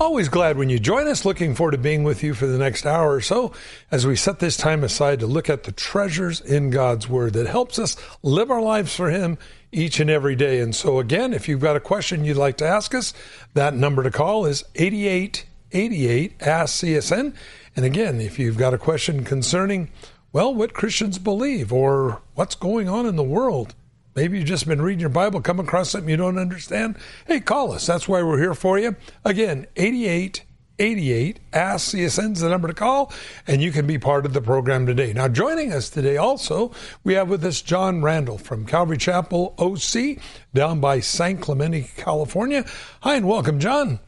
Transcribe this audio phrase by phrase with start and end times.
[0.00, 1.24] always glad when you join us.
[1.24, 3.52] Looking forward to being with you for the next hour or so
[3.90, 7.46] as we set this time aside to look at the treasures in God's Word that
[7.46, 9.38] helps us live our lives for Him
[9.72, 10.60] each and every day.
[10.60, 13.14] And so, again, if you've got a question you'd like to ask us,
[13.54, 17.34] that number to call is 8888 Ask CSN.
[17.74, 19.90] And again, if you've got a question concerning,
[20.32, 23.74] well, what Christians believe or what's going on in the world,
[24.16, 27.72] maybe you've just been reading your Bible, come across something you don't understand, hey, call
[27.72, 27.86] us.
[27.86, 28.96] That's why we're here for you.
[29.24, 33.12] Again, 8888 Ask CSN's the number to call,
[33.46, 35.12] and you can be part of the program today.
[35.12, 36.72] Now, joining us today also,
[37.04, 40.18] we have with us John Randall from Calvary Chapel OC
[40.54, 42.64] down by San Clemente, California.
[43.02, 44.00] Hi, and welcome, John.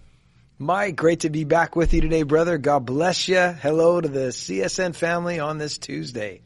[0.61, 2.59] Mike, great to be back with you today, brother.
[2.59, 3.39] God bless you.
[3.39, 6.41] Hello to the CSN family on this Tuesday.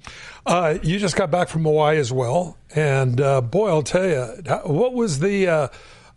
[0.45, 4.23] Uh, you just got back from Hawaii as well, and uh, boy, I'll tell you,
[4.65, 5.69] what was the uh,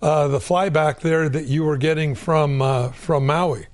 [0.02, 3.68] uh the flyback there that you were getting from uh, from Maui?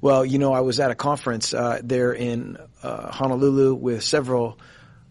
[0.00, 4.58] Well, you know, I was at a conference uh, there in Honolulu with several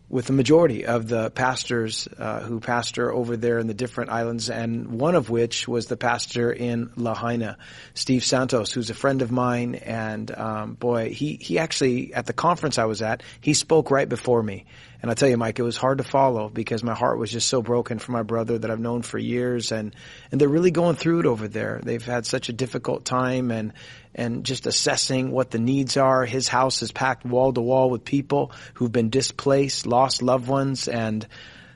[0.10, 4.50] with the majority of the pastors uh, who pastor over there in the different islands,
[4.50, 7.58] and one of which was the pastor in Lahaina,
[7.94, 9.76] Steve Santos, who's a friend of mine.
[9.76, 14.08] And um, boy, he he actually at the conference I was at, he spoke right
[14.08, 14.66] before me.
[15.02, 17.48] And I tell you, Mike, it was hard to follow because my heart was just
[17.48, 19.96] so broken for my brother that I've known for years, and
[20.32, 21.80] and they're really going through it over there.
[21.84, 23.74] They've had such a difficult time, and
[24.16, 26.26] and just assessing what the needs are.
[26.26, 30.88] His house is packed wall to wall with people who've been displaced, lost loved ones,
[30.88, 31.28] and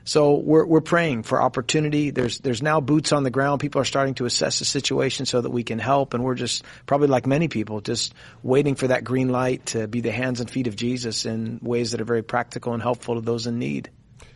[0.04, 2.10] so we're we're praying for opportunity.
[2.10, 3.60] There's there's now boots on the ground.
[3.60, 6.64] People are starting to assess the situation so that we can help, and we're just
[6.86, 10.50] probably like many people, just waiting for that green light to be the hands and
[10.50, 13.90] feet of Jesus in ways that are very practical and helpful to those in need.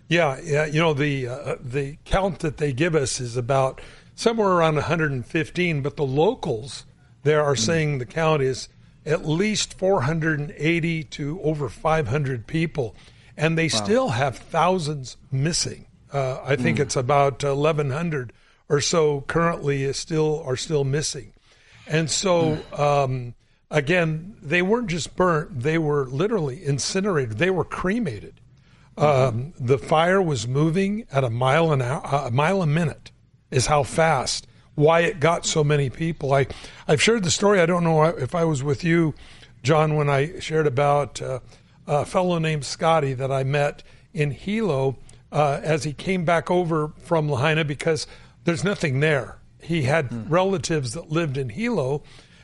[0.09, 0.67] Yeah, yeah.
[0.67, 3.81] You know the uh, the count that they give us is about
[4.15, 6.87] somewhere around 115, but the locals
[7.25, 7.59] there are mm.
[7.59, 8.69] saying the count is
[9.05, 12.95] at least 480 to over 500 people
[13.37, 13.85] and they wow.
[13.85, 15.87] still have thousands missing.
[16.13, 16.83] Uh, I think mm.
[16.83, 18.33] it's about 1,100
[18.69, 21.33] or so currently is still are still missing,
[21.87, 22.79] and so mm.
[22.79, 23.35] um,
[23.71, 27.39] again, they weren't just burnt; they were literally incinerated.
[27.39, 28.41] They were cremated.
[28.99, 33.11] Um, the fire was moving at a mile an hour, a mile a minute,
[33.51, 34.47] is how fast.
[34.75, 36.33] Why it got so many people.
[36.33, 36.47] I
[36.89, 37.61] I've shared the story.
[37.61, 39.15] I don't know if I was with you,
[39.63, 41.21] John, when I shared about.
[41.21, 41.41] Uh,
[41.87, 43.83] a fellow named Scotty that I met
[44.13, 44.97] in Hilo
[45.33, 48.07] uh, as he came back over from Lahaina because
[48.45, 49.39] there's nothing there.
[49.61, 50.25] He had mm.
[50.29, 52.03] relatives that lived in Hilo,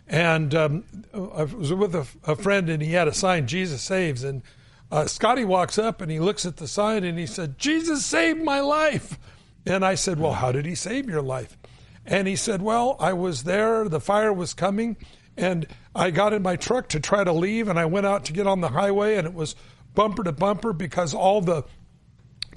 [0.09, 4.25] and um, I was with a, a, friend and he had a sign, Jesus Saves.
[4.25, 4.43] And
[4.91, 8.43] uh, Scotty walks up and he looks at the sign and he said, Jesus saved
[8.43, 9.19] my life.
[9.65, 11.57] And I said, Well, how did he save your life?
[12.05, 14.97] And he said, Well, I was there, the fire was coming,
[15.37, 18.33] and I got in my truck to try to leave, and I went out to
[18.33, 19.55] get on the highway, and it was
[19.95, 21.65] bumper to bumper because all the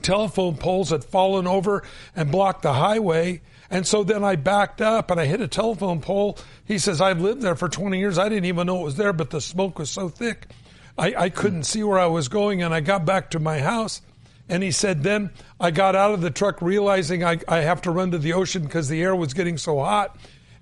[0.01, 1.83] telephone poles had fallen over
[2.15, 3.41] and blocked the highway.
[3.69, 6.37] And so then I backed up and I hit a telephone pole.
[6.63, 8.19] He says, I've lived there for 20 years.
[8.19, 10.47] I didn't even know it was there, but the smoke was so thick.
[10.97, 12.61] I, I couldn't see where I was going.
[12.61, 14.01] And I got back to my house.
[14.47, 17.91] And he said, then I got out of the truck realizing I, I have to
[17.91, 20.15] run to the ocean because the air was getting so hot.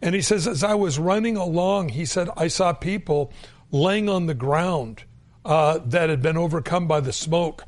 [0.04, 3.32] And he says, as I was running along, he said, I saw people
[3.72, 5.06] laying on the ground
[5.46, 7.64] uh, that had been overcome by the smoke.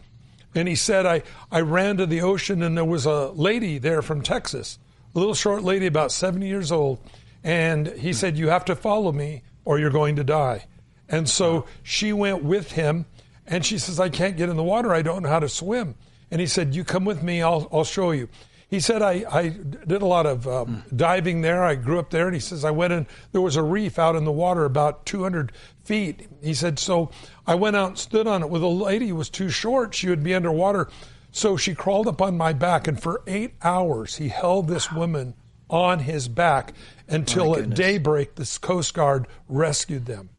[0.54, 4.02] And he said, I, I ran to the ocean and there was a lady there
[4.02, 4.78] from Texas,
[5.16, 7.00] a little short lady, about 70 years old.
[7.42, 10.66] And he said, You have to follow me or you're going to die.
[11.08, 13.06] And so she went with him
[13.48, 14.94] and she says, I can't get in the water.
[14.94, 15.96] I don't know how to swim.
[16.30, 18.28] And he said, You come with me, I'll, I'll show you.
[18.68, 21.64] He said, I, I did a lot of um, diving there.
[21.64, 22.28] I grew up there.
[22.28, 25.06] And he says, I went in, there was a reef out in the water about
[25.06, 25.52] 200
[25.84, 26.28] feet.
[26.42, 27.12] He said, so
[27.46, 29.94] I went out and stood on it with a lady who was too short.
[29.94, 30.90] She would be underwater.
[31.32, 32.88] So she crawled up on my back.
[32.88, 35.36] And for eight hours, he held this woman
[35.70, 36.74] on his back
[37.08, 40.30] until at daybreak, this Coast Guard rescued them.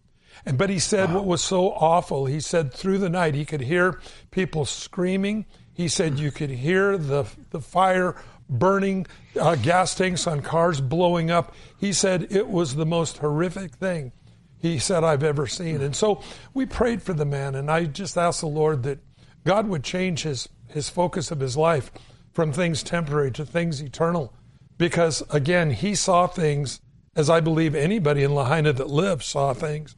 [0.45, 1.17] And, but he said wow.
[1.17, 4.01] what was so awful, he said through the night he could hear
[4.31, 5.47] people screaming.
[5.77, 8.17] He said you could hear the, the fire
[8.49, 9.07] burning,
[9.39, 11.55] uh, gas tanks on cars blowing up.
[11.79, 14.13] He said it was the most horrific thing
[14.59, 15.83] he said I've ever seen.
[15.83, 16.23] And so
[16.55, 19.01] we prayed for the man, and I just asked the Lord that
[19.45, 21.91] God would change his, his focus of his life
[22.33, 24.33] from things temporary to things eternal.
[24.79, 26.81] Because again, he saw things,
[27.15, 29.95] as I believe anybody in Lahaina that lives saw things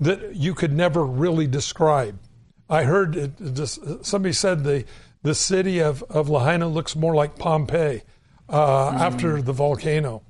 [0.00, 2.18] that you could never really describe.
[2.68, 4.84] I heard it, just, somebody said the,
[5.22, 8.02] the city of, of Lahaina looks more like Pompeii
[8.48, 8.94] uh, mm.
[8.94, 10.22] after the volcano.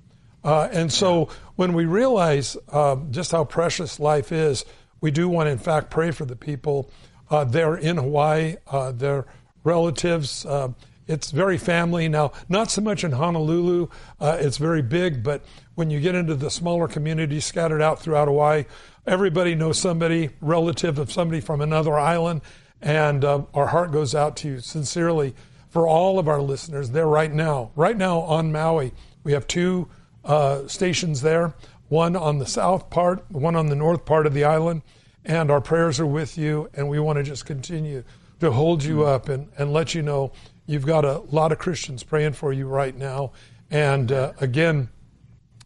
[0.43, 4.65] Uh, and so when we realize uh, just how precious life is,
[5.01, 6.91] we do want to, in fact, pray for the people
[7.31, 9.27] uh, there in Hawaii, uh, their
[9.65, 10.45] relatives.
[10.45, 10.69] Uh,
[11.07, 13.89] it's very family now, not so much in Honolulu.
[14.21, 15.45] Uh, it's very big, but
[15.75, 18.65] when you get into the smaller communities scattered out throughout Hawaii,
[19.07, 22.43] everybody knows somebody, relative of somebody from another island.
[22.83, 25.35] And our heart goes out to you sincerely
[25.69, 27.71] for all of our listeners there right now.
[27.77, 28.93] Right now on Maui,
[29.23, 29.89] we have two
[30.25, 31.55] uh, stations there,
[31.89, 34.83] one on the south part, one on the north part of the island.
[35.25, 38.05] And our prayers are with you, and we want to just continue
[38.41, 40.33] to hold you up and, and let you know
[40.67, 43.33] you've got a lot of Christians praying for you right now.
[43.71, 44.89] And uh, again,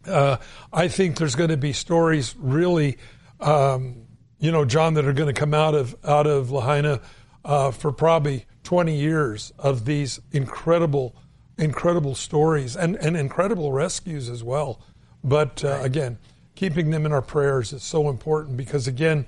[0.06, 0.38] uh,
[0.72, 2.98] I think there's going to be stories really,
[3.40, 4.03] um,
[4.38, 7.00] you know, John, that are going to come out of out of Lahaina
[7.44, 11.14] uh, for probably 20 years of these incredible
[11.56, 14.80] incredible stories and, and incredible rescues as well.
[15.22, 15.86] But uh, right.
[15.86, 16.18] again,
[16.54, 19.26] keeping them in our prayers is so important because, again,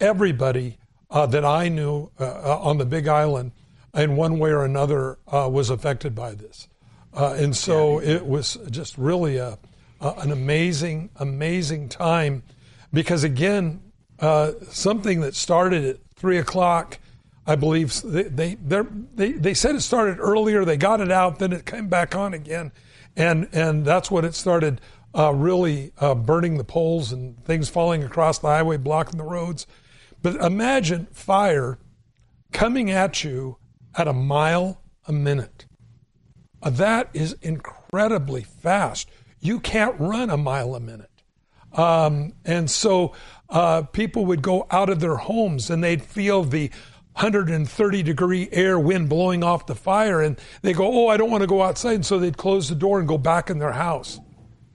[0.00, 0.78] everybody
[1.10, 3.52] uh, that I knew uh, uh on the Big Island
[3.94, 6.68] in one way or another uh, was affected by this.
[7.12, 8.16] Uh, and so yeah.
[8.16, 9.58] it was just really a,
[10.00, 12.42] an amazing, amazing time
[12.92, 13.82] because, again,
[14.20, 16.98] something that started at 3 o'clock
[17.46, 18.84] I believe they they
[19.14, 20.64] they they said it started earlier.
[20.64, 22.70] They got it out, then it came back on again,
[23.16, 24.80] and and that's what it started.
[25.12, 29.66] Uh, really uh, burning the poles and things falling across the highway, blocking the roads.
[30.22, 31.80] But imagine fire
[32.52, 33.56] coming at you
[33.96, 35.66] at a mile a minute.
[36.62, 39.10] Uh, that is incredibly fast.
[39.40, 41.10] You can't run a mile a minute.
[41.72, 43.12] Um, and so
[43.50, 46.70] uh, people would go out of their homes and they'd feel the
[47.14, 50.20] 130 degree air wind blowing off the fire.
[50.20, 51.94] And they go oh i don't want to go outside.
[51.94, 54.20] And so they'd close the door and go back in their house.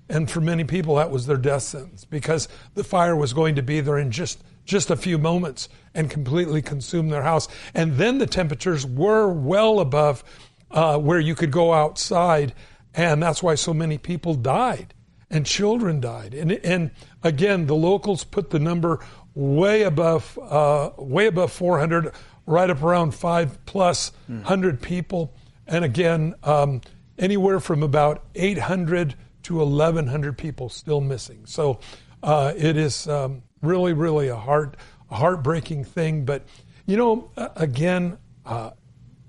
[0.08, 3.64] And for many people that was their death sentence because the fire was going to
[3.64, 7.48] be there in just just a few moments and completely consume their house.
[7.74, 10.24] And then the temperatures were well above
[10.72, 12.54] uh, where you could go outside.
[12.94, 14.94] And that's why so many people died
[15.30, 16.34] and children died.
[16.34, 16.92] And, and
[17.26, 22.14] again the locals put the number way above uh, way above 400,
[22.46, 24.44] right up around five plus mm.
[24.44, 25.34] hundred people,
[25.68, 26.80] and again um,
[27.18, 31.46] anywhere from about 800 to 1,100 people still missing.
[31.46, 31.80] So
[32.24, 34.78] uh, it is um, really, really a heart
[35.12, 36.26] a heartbreaking thing.
[36.26, 36.44] But
[36.86, 38.72] you know, again, uh,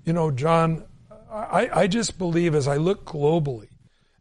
[0.05, 0.85] you know, John,
[1.29, 3.69] I, I just believe as I look globally,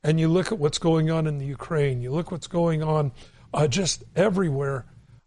[0.02, 3.12] and you look at what's going on in the Ukraine, you look what's going on
[3.56, 4.86] uh, just everywhere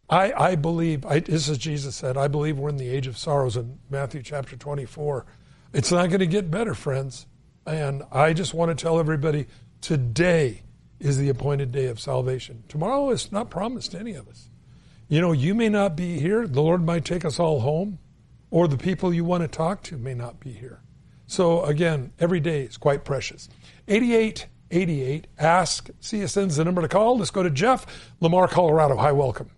[0.09, 3.17] I, I believe, I, this is Jesus said, I believe we're in the age of
[3.17, 5.25] sorrows in Matthew chapter 24.
[5.73, 7.27] It's not going to get better, friends.
[7.67, 9.45] And I just want to tell everybody
[9.81, 10.63] today
[10.99, 12.63] is the appointed day of salvation.
[12.67, 14.49] Tomorrow is not promised to any of us.
[15.07, 16.47] You know, you may not be here.
[16.47, 17.99] The Lord might take us all home,
[18.49, 20.81] or the people you want to talk to may not be here.
[21.27, 23.47] So, again, every day is quite precious.
[24.71, 27.17] 8888, ask CSN's the number to call.
[27.17, 28.95] Let's go to Jeff, Lamar, Colorado.
[28.97, 29.49] Hi, welcome.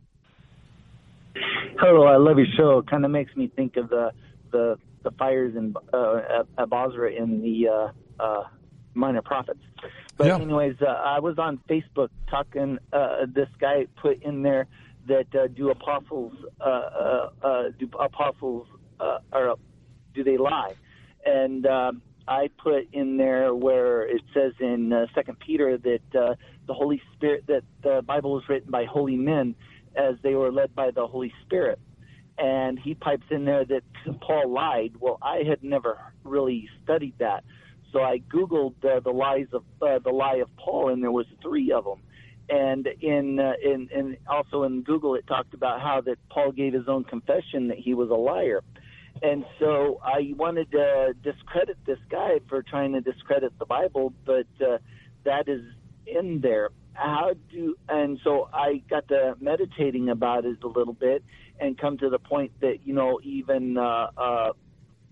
[1.80, 2.80] Hello, I love your show.
[2.80, 4.12] It kind of makes me think of the
[4.52, 8.44] the the fires in uh, at, Bozrah in the uh, uh,
[8.94, 9.60] Minor Prophets.
[10.16, 10.36] But yeah.
[10.36, 12.78] anyways, uh, I was on Facebook talking.
[12.94, 14.68] Uh, this guy put in there
[15.08, 18.68] that uh, do apostles uh, uh, uh, do apostles
[19.00, 19.56] uh, or
[20.14, 20.74] do they lie?
[21.26, 21.94] And uh,
[22.32, 26.36] I put in there where it says in uh, Second Peter that uh,
[26.66, 29.54] the Holy Spirit that the Bible was written by holy men
[29.98, 31.78] as they were led by the Holy Spirit.
[32.38, 33.84] And he pipes in there that
[34.22, 34.94] Paul lied.
[34.98, 37.44] Well, I had never really studied that,
[37.92, 41.26] so I googled uh, the lies of uh, the lie of Paul, and there was
[41.42, 42.00] three of them.
[42.50, 46.72] And in, uh, in in also in Google, it talked about how that Paul gave
[46.72, 48.62] his own confession that he was a liar.
[49.22, 54.48] And so I wanted to discredit this guy for trying to discredit the Bible, but
[54.60, 54.78] uh,
[55.26, 55.62] that is
[56.08, 56.70] in there.
[56.94, 61.24] How do and so I got to meditating about it a little bit
[61.60, 64.52] and come to the point that you know even uh, uh,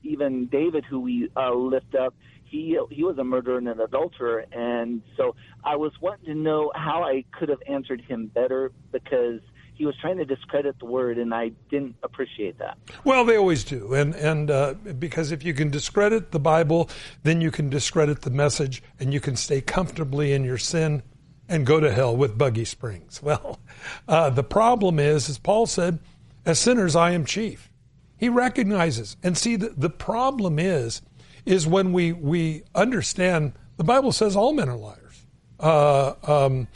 [0.03, 4.45] even David, who we uh, lift up, he he was a murderer and an adulterer,
[4.51, 9.39] and so I was wanting to know how I could have answered him better because
[9.79, 12.77] he was trying to discredit the word, and I didn't appreciate that.
[13.05, 16.89] Well, they always do, and and uh, because if you can discredit the Bible,
[17.24, 21.01] then you can discredit the message, and you can stay comfortably in your sin
[21.48, 23.21] and go to hell with buggy springs.
[23.29, 23.59] Well,
[24.05, 26.00] uh, the problem is, as Paul said,
[26.45, 27.71] as sinners I am chief.
[28.17, 31.01] He recognizes, and see, the, the problem is,
[31.45, 35.25] is when we we understand the Bible says all men are liars.
[35.57, 36.67] Uh, um,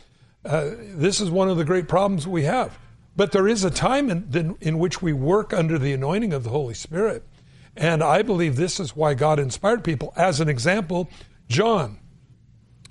[0.46, 2.80] uh, this is one of the great problems we have
[3.16, 6.50] but there is a time in, in which we work under the anointing of the
[6.50, 7.24] Holy Spirit.
[7.76, 10.14] And I believe this is why God inspired people.
[10.16, 11.10] As an example,
[11.48, 12.00] John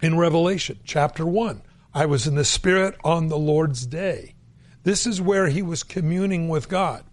[0.00, 1.62] in Revelation chapter 1,
[1.94, 4.34] I was in the Spirit on the Lord's day.
[4.82, 7.04] This is where he was communing with God.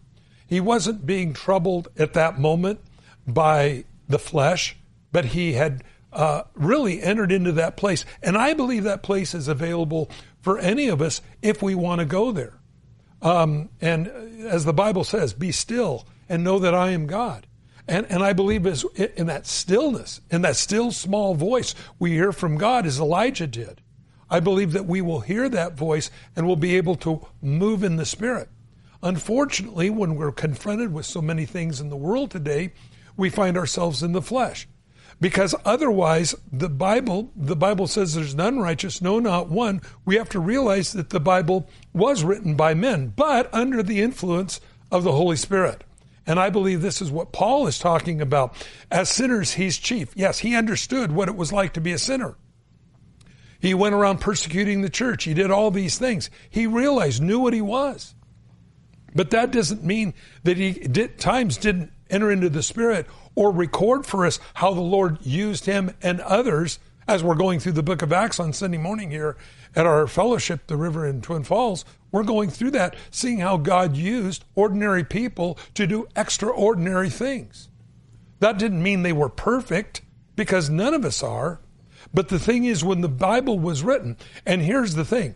[0.47, 2.79] He wasn't being troubled at that moment
[3.27, 4.75] by the flesh,
[5.11, 8.03] but he had uh, really entered into that place.
[8.23, 10.09] And I believe that place is available
[10.41, 12.58] for any of us if we want to go there.
[13.21, 17.47] Um, and as the Bible says, be still and know that I am God.
[17.87, 18.85] And, and I believe as,
[19.15, 23.81] in that stillness, in that still small voice we hear from God as Elijah did.
[24.29, 27.95] I believe that we will hear that voice and will be able to move in
[27.95, 28.49] the Spirit.
[29.01, 32.73] Unfortunately, when we're confronted with so many things in the world today,
[33.17, 34.67] we find ourselves in the flesh
[35.21, 39.81] because otherwise the bible the bible says there's none righteous no not one.
[40.05, 44.61] We have to realize that the bible was written by men but under the influence
[44.91, 45.83] of the holy spirit.
[46.25, 48.55] And i believe this is what paul is talking about.
[48.91, 50.11] As sinners he's chief.
[50.15, 52.35] Yes he understood what it was like to be a sinner.
[53.59, 55.25] He went around persecuting the church.
[55.25, 56.29] He did all these things.
[56.49, 58.15] He realized knew what he was.
[59.13, 63.05] But that doesn't mean that he did, times didn't enter into the spirit
[63.39, 66.77] or record for us how the Lord used him and others
[67.07, 69.37] as we're going through the book of Acts on Sunday morning here
[69.73, 71.85] at our fellowship, the river in Twin Falls.
[72.11, 77.69] We're going through that, seeing how God used ordinary people to do extraordinary things.
[78.41, 80.01] That didn't mean they were perfect,
[80.35, 81.61] because none of us are.
[82.13, 85.35] But the thing is, when the Bible was written, and here's the thing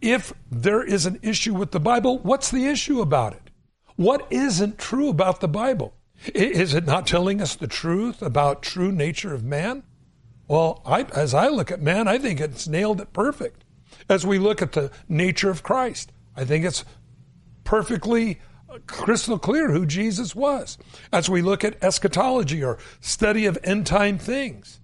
[0.00, 3.50] if there is an issue with the Bible, what's the issue about it?
[3.96, 5.92] What isn't true about the Bible?
[6.34, 9.82] Is it not telling us the truth about true nature of man?
[10.48, 13.64] Well, I, as I look at man, I think it's nailed it perfect.
[14.08, 16.84] As we look at the nature of Christ, I think it's
[17.64, 20.78] perfectly uh, crystal clear who Jesus was.
[21.12, 24.80] As we look at eschatology or study of end time things,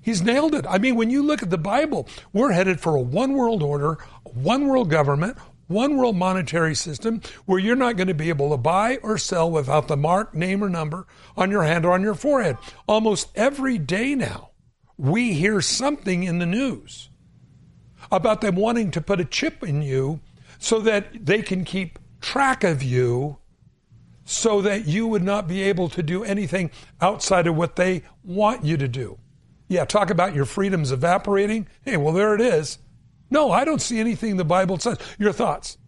[0.00, 0.66] he's nailed it.
[0.68, 3.98] I mean, when you look at the Bible, we're headed for a one world order,
[4.24, 5.36] one world government,
[5.72, 9.50] one world monetary system where you're not going to be able to buy or sell
[9.50, 12.56] without the mark, name, or number on your hand or on your forehead.
[12.86, 14.50] Almost every day now,
[14.96, 17.08] we hear something in the news
[18.10, 20.20] about them wanting to put a chip in you
[20.58, 23.38] so that they can keep track of you
[24.24, 28.64] so that you would not be able to do anything outside of what they want
[28.64, 29.18] you to do.
[29.68, 31.66] Yeah, talk about your freedoms evaporating.
[31.82, 32.78] Hey, well, there it is.
[33.32, 34.98] No, I don't see anything the Bible says.
[35.18, 35.78] Your thoughts?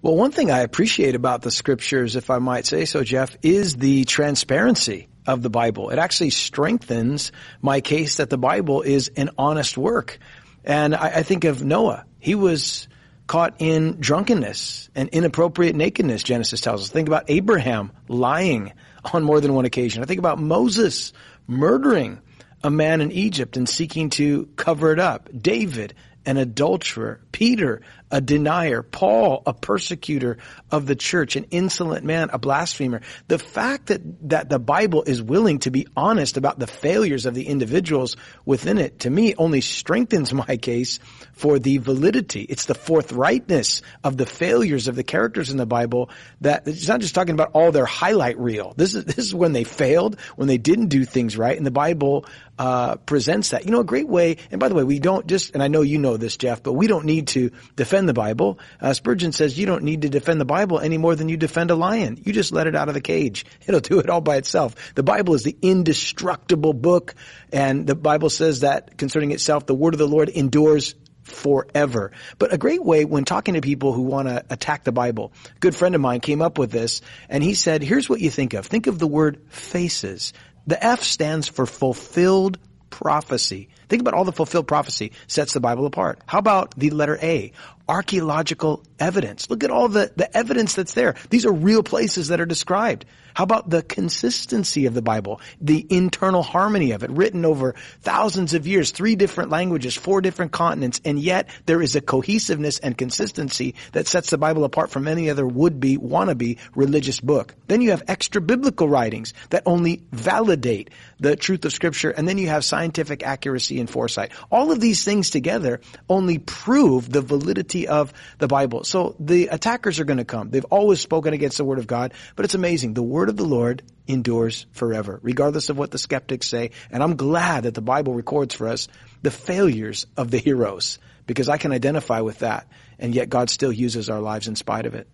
[0.00, 3.76] Well, one thing I appreciate about the scriptures, if I might say so, Jeff, is
[3.76, 5.90] the transparency of the Bible.
[5.90, 10.18] It actually strengthens my case that the Bible is an honest work.
[10.64, 12.06] And I, I think of Noah.
[12.18, 12.88] He was
[13.26, 16.88] caught in drunkenness and inappropriate nakedness, Genesis tells us.
[16.88, 18.72] Think about Abraham lying
[19.12, 20.02] on more than one occasion.
[20.02, 21.12] I think about Moses
[21.46, 22.22] murdering
[22.64, 25.28] a man in Egypt and seeking to cover it up.
[25.36, 25.94] David
[26.28, 30.38] an adulterer, Peter, a denier, Paul, a persecutor
[30.70, 33.00] of the church, an insolent man, a blasphemer.
[33.28, 37.34] The fact that, that the Bible is willing to be honest about the failures of
[37.34, 40.98] the individuals within it, to me, only strengthens my case
[41.32, 42.42] for the validity.
[42.42, 46.10] It's the forthrightness of the failures of the characters in the Bible
[46.40, 48.74] that it's not just talking about all their highlight reel.
[48.76, 51.70] This is, this is when they failed, when they didn't do things right, and the
[51.70, 52.26] Bible
[52.58, 53.64] uh, presents that.
[53.64, 55.82] You know, a great way, and by the way, we don't just, and I know
[55.82, 58.58] you know this, Jeff, but we don't need to defend the Bible.
[58.80, 61.70] Uh, Spurgeon says you don't need to defend the Bible any more than you defend
[61.70, 62.20] a lion.
[62.24, 63.46] You just let it out of the cage.
[63.66, 64.94] It'll do it all by itself.
[64.94, 67.14] The Bible is the indestructible book,
[67.52, 70.94] and the Bible says that concerning itself, the word of the Lord endures
[71.28, 72.12] forever.
[72.38, 75.58] But a great way when talking to people who want to attack the Bible, a
[75.60, 78.54] good friend of mine came up with this and he said, here's what you think
[78.54, 78.66] of.
[78.66, 80.32] Think of the word faces.
[80.66, 82.58] The F stands for fulfilled
[82.90, 83.68] prophecy.
[83.88, 86.20] Think about all the fulfilled prophecy sets the Bible apart.
[86.26, 87.52] How about the letter A?
[87.88, 89.48] Archaeological evidence.
[89.48, 91.14] Look at all the, the evidence that's there.
[91.30, 93.06] These are real places that are described.
[93.34, 95.40] How about the consistency of the Bible?
[95.60, 100.50] The internal harmony of it, written over thousands of years, three different languages, four different
[100.50, 105.06] continents, and yet there is a cohesiveness and consistency that sets the Bible apart from
[105.06, 107.54] any other would-be, wannabe religious book.
[107.68, 110.90] Then you have extra biblical writings that only validate
[111.20, 114.32] the truth of scripture, and then you have scientific accuracy and foresight.
[114.50, 118.84] All of these things together only prove the validity of the Bible.
[118.84, 120.50] So the attackers are going to come.
[120.50, 122.94] They've always spoken against the Word of God, but it's amazing.
[122.94, 126.70] The Word of the Lord endures forever, regardless of what the skeptics say.
[126.90, 128.88] And I'm glad that the Bible records for us
[129.22, 132.66] the failures of the heroes, because I can identify with that.
[132.98, 135.08] And yet God still uses our lives in spite of it.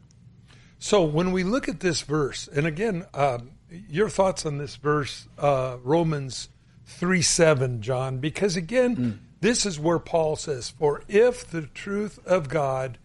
[0.79, 5.27] So when we look at this verse, and again, um, your thoughts on this verse,
[5.39, 6.49] uh, Romans
[6.87, 9.19] 3 7, John, because again, mm.
[9.41, 12.99] this is where Paul says, For if the truth of God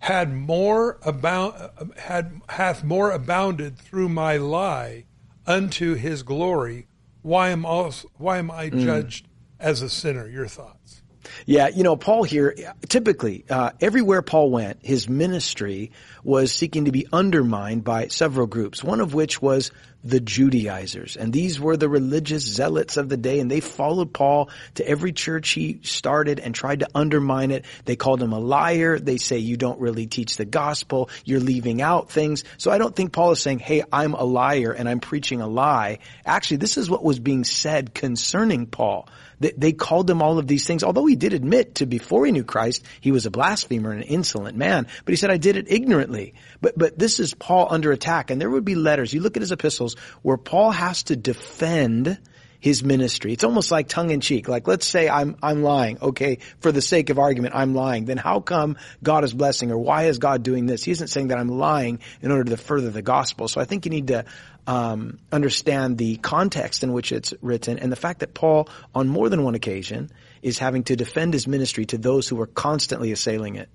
[0.00, 1.54] had more abound,
[1.96, 5.04] had hath more abounded through my lie
[5.46, 6.86] unto his glory,
[7.22, 8.84] why am also, why am I mm.
[8.84, 9.28] judged
[9.60, 10.28] as a sinner?
[10.28, 11.02] Your thoughts?
[11.46, 12.54] Yeah, you know, Paul here,
[12.88, 15.92] typically, uh, everywhere Paul went, his ministry
[16.24, 19.70] was seeking to be undermined by several groups, one of which was
[20.04, 21.16] the Judaizers.
[21.16, 25.12] And these were the religious zealots of the day, and they followed Paul to every
[25.12, 27.64] church he started and tried to undermine it.
[27.84, 28.98] They called him a liar.
[28.98, 31.10] They say, you don't really teach the gospel.
[31.24, 32.44] You're leaving out things.
[32.58, 35.46] So I don't think Paul is saying, hey, I'm a liar and I'm preaching a
[35.46, 35.98] lie.
[36.24, 39.08] Actually, this is what was being said concerning Paul.
[39.42, 42.44] They, called him all of these things, although he did admit to before he knew
[42.44, 44.86] Christ, he was a blasphemer and an insolent man.
[45.04, 46.34] But he said, I did it ignorantly.
[46.60, 48.30] But, but this is Paul under attack.
[48.30, 49.12] And there would be letters.
[49.12, 52.18] You look at his epistles where Paul has to defend
[52.62, 53.32] his ministry.
[53.32, 54.46] It's almost like tongue in cheek.
[54.46, 55.98] Like, let's say I'm, I'm lying.
[56.00, 56.38] Okay.
[56.60, 58.04] For the sake of argument, I'm lying.
[58.04, 60.84] Then how come God is blessing or why is God doing this?
[60.84, 63.48] He isn't saying that I'm lying in order to further the gospel.
[63.48, 64.24] So I think you need to,
[64.68, 69.28] um, understand the context in which it's written and the fact that Paul, on more
[69.28, 73.56] than one occasion, is having to defend his ministry to those who are constantly assailing
[73.56, 73.68] it.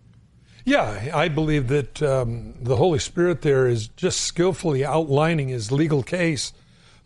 [0.63, 6.03] Yeah, I believe that um, the Holy Spirit there is just skillfully outlining his legal
[6.03, 6.53] case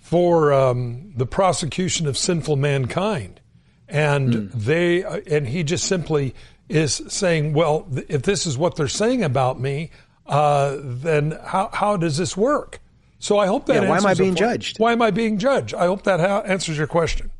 [0.01, 3.39] for um, the prosecution of sinful mankind,
[3.87, 4.51] and mm.
[4.51, 6.35] they uh, and he just simply
[6.67, 9.89] is saying, well, th- if this is what they're saying about me,
[10.25, 12.81] uh, then how how does this work?
[13.19, 13.83] So I hope that.
[13.83, 14.79] Yeah, why am I being judged?
[14.79, 15.75] Why am I being judged?
[15.75, 17.30] I hope that ha- answers your question.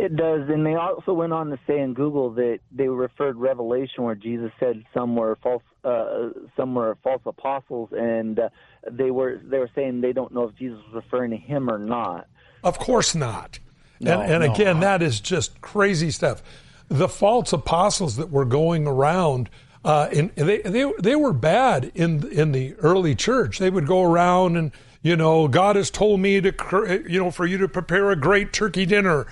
[0.00, 4.04] It does, and they also went on to say in Google that they referred Revelation
[4.04, 8.48] where Jesus said some were false, uh, some were false apostles, and uh,
[8.88, 11.78] they were they were saying they don't know if Jesus was referring to him or
[11.78, 12.28] not.
[12.62, 13.58] Of course not.
[13.98, 14.54] No, and, and no.
[14.54, 16.44] again, that is just crazy stuff.
[16.86, 19.50] The false apostles that were going around.
[19.84, 23.58] Uh, and they, they they were bad in in the early church.
[23.58, 24.70] They would go around and
[25.02, 28.52] you know God has told me to you know for you to prepare a great
[28.52, 29.26] turkey dinner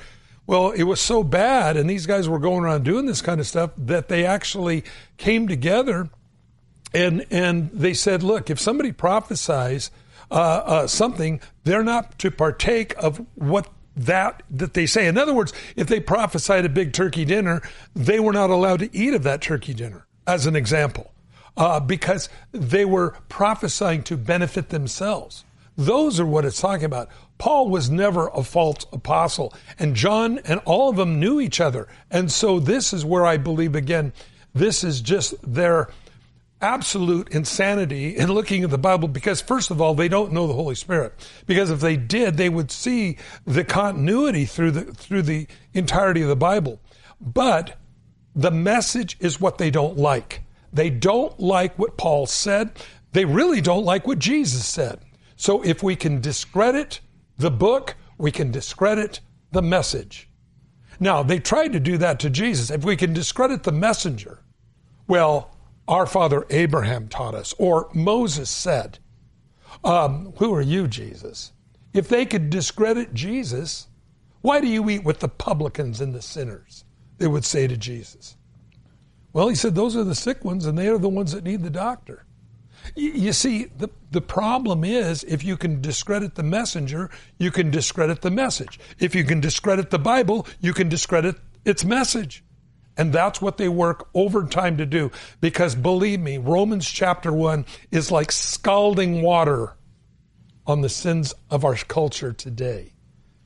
[0.47, 3.47] well, it was so bad, and these guys were going around doing this kind of
[3.47, 4.85] stuff that they actually
[5.17, 6.09] came together
[6.95, 9.91] and and they said, look, if somebody prophesies
[10.31, 15.07] uh, uh, something, they're not to partake of what that that they say.
[15.07, 17.63] In other words, if they prophesied a big turkey dinner,
[17.95, 21.13] they were not allowed to eat of that turkey dinner, as an example,
[21.57, 25.45] uh, because they were prophesying to benefit themselves.
[25.77, 27.09] Those are what it's talking about.
[27.39, 31.87] Paul was never a false apostle, and John and all of them knew each other.
[32.11, 34.13] And so this is where I believe, again,
[34.55, 35.91] this is just their
[36.63, 40.55] absolute insanity in looking at the Bible because, first of all, they don't know the
[40.55, 41.13] Holy Spirit.
[41.47, 46.29] Because if they did, they would see the continuity through the, through the entirety of
[46.29, 46.81] the Bible.
[47.21, 47.77] But
[48.35, 50.43] the message is what they don't like.
[50.73, 52.71] They don't like what Paul said.
[53.13, 55.01] They really don't like what Jesus said.
[55.37, 57.01] So if we can discredit
[57.39, 59.21] the book, we can discredit
[59.53, 60.29] the message.
[60.99, 62.71] Now, they tried to do that to Jesus.
[62.71, 64.43] If we can discredit the messenger,
[65.07, 68.99] well, our father Abraham taught us, or Moses said,
[69.85, 71.53] um, Who are you, Jesus?
[71.93, 73.89] If they could discredit Jesus,
[74.41, 76.85] why do you eat with the publicans and the sinners?
[77.19, 78.37] They would say to Jesus.
[79.33, 81.63] Well, he said, Those are the sick ones, and they are the ones that need
[81.63, 82.26] the doctor.
[82.95, 88.23] You see, the, the problem is if you can discredit the messenger, you can discredit
[88.23, 88.79] the message.
[88.99, 92.45] If you can discredit the Bible, you can discredit its message.
[92.97, 95.11] And that's what they work overtime to do.
[95.41, 99.77] Because believe me, Romans chapter 1 is like scalding water
[100.67, 102.95] on the sins of our culture today.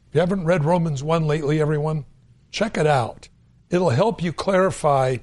[0.09, 2.05] If you haven't read Romans 1 lately, everyone,
[2.51, 3.29] Check it out.
[3.71, 5.19] It'll help you clarify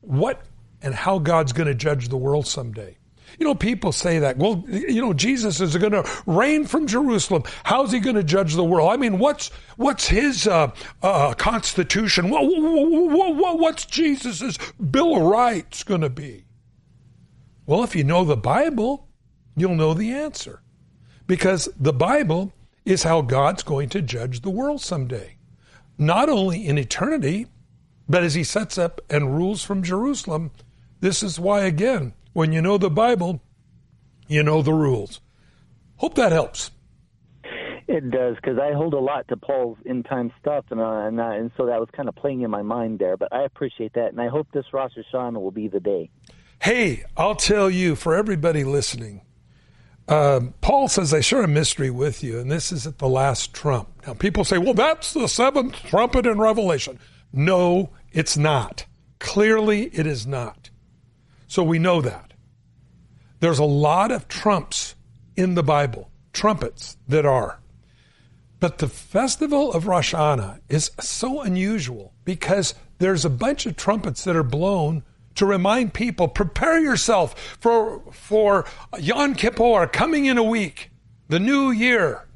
[0.00, 0.42] what
[0.80, 2.97] and how God's going to judge the world someday.
[3.38, 4.36] You know, people say that.
[4.36, 7.44] Well, you know, Jesus is going to reign from Jerusalem.
[7.62, 8.90] How's he going to judge the world?
[8.90, 10.72] I mean, what's what's his uh,
[11.02, 12.30] uh, constitution?
[12.30, 14.58] What, what, what, what's Jesus's
[14.90, 16.46] Bill of Rights going to be?
[17.64, 19.06] Well, if you know the Bible,
[19.56, 20.62] you'll know the answer,
[21.26, 22.52] because the Bible
[22.84, 25.36] is how God's going to judge the world someday,
[25.96, 27.46] not only in eternity,
[28.08, 30.50] but as He sets up and rules from Jerusalem.
[31.00, 33.40] This is why, again, when you know the Bible,
[34.26, 35.20] you know the rules.
[35.96, 36.70] Hope that helps.
[37.88, 41.18] It does because I hold a lot to Paul's in time stuff, and uh, and,
[41.18, 43.16] uh, and so that was kind of playing in my mind there.
[43.16, 46.10] But I appreciate that, and I hope this Rosh Hashanah will be the day.
[46.60, 49.22] Hey, I'll tell you for everybody listening.
[50.08, 53.54] Um, Paul says, I share a mystery with you, and this is at the last
[53.54, 53.88] trump.
[54.06, 56.98] Now, people say, well, that's the seventh trumpet in Revelation.
[57.32, 58.86] No, it's not.
[59.18, 60.67] Clearly, it is not.
[61.48, 62.34] So we know that.
[63.40, 64.94] There's a lot of trumps
[65.36, 67.60] in the Bible, trumpets that are.
[68.60, 74.24] But the festival of Rosh Hashanah is so unusual because there's a bunch of trumpets
[74.24, 75.04] that are blown
[75.36, 78.64] to remind people prepare yourself for, for
[78.98, 80.90] Yom Kippur coming in a week,
[81.28, 82.26] the new year.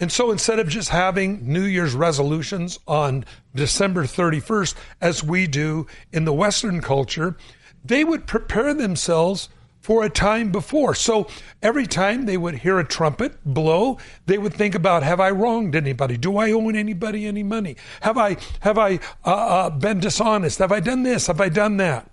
[0.00, 5.86] And so instead of just having New Year's resolutions on December 31st, as we do
[6.12, 7.36] in the Western culture,
[7.84, 9.48] they would prepare themselves
[9.80, 10.94] for a time before.
[10.94, 11.28] So
[11.62, 15.74] every time they would hear a trumpet blow, they would think about, have I wronged
[15.74, 16.16] anybody?
[16.16, 17.76] Do I owe anybody any money?
[18.02, 20.58] Have I, have I uh, uh, been dishonest?
[20.58, 21.28] Have I done this?
[21.28, 22.10] Have I done that?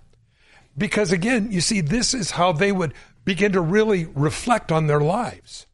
[0.78, 5.00] Because again, you see, this is how they would begin to really reflect on their
[5.00, 5.66] lives.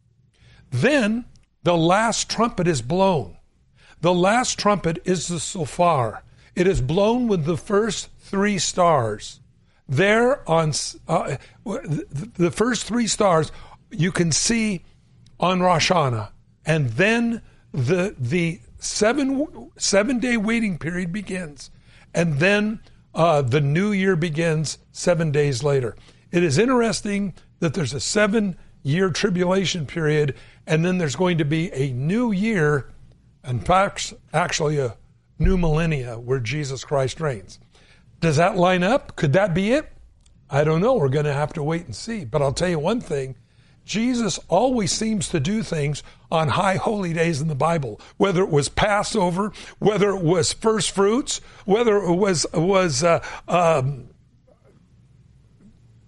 [0.70, 1.26] Then
[1.62, 3.36] the last trumpet is blown.
[4.00, 6.24] The last trumpet is the shofar.
[6.56, 9.38] It is blown with the first three stars.
[9.92, 10.72] There on
[11.06, 13.52] uh, the first three stars
[13.90, 14.86] you can see
[15.38, 16.30] on Rosh Hashanah,
[16.64, 21.70] and then the the seven seven day waiting period begins,
[22.14, 22.80] and then
[23.14, 25.94] uh, the new year begins seven days later.
[26.30, 30.34] It is interesting that there's a seven year tribulation period,
[30.66, 32.90] and then there's going to be a new year,
[33.44, 34.96] and fact, actually a
[35.38, 37.58] new millennia where Jesus Christ reigns.
[38.22, 39.16] Does that line up?
[39.16, 39.92] Could that be it?
[40.48, 40.94] I don't know.
[40.94, 42.24] We're going to have to wait and see.
[42.24, 43.34] But I'll tell you one thing
[43.84, 48.48] Jesus always seems to do things on high holy days in the Bible, whether it
[48.48, 54.08] was Passover, whether it was first fruits, whether it was was uh, um,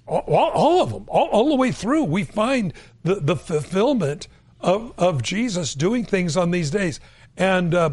[0.07, 2.05] all, all, of them, all, all, the way through.
[2.05, 2.73] We find
[3.03, 4.29] the, the fulfillment
[4.61, 7.01] of, of Jesus doing things on these days.
[7.37, 7.91] And uh,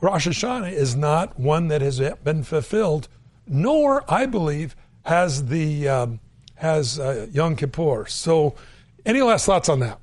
[0.00, 3.08] Rosh Hashanah is not one that has been fulfilled
[3.50, 6.20] nor I believe has the um,
[6.54, 8.06] has uh, Yom Kippur.
[8.06, 8.54] So,
[9.04, 9.98] any last thoughts on that?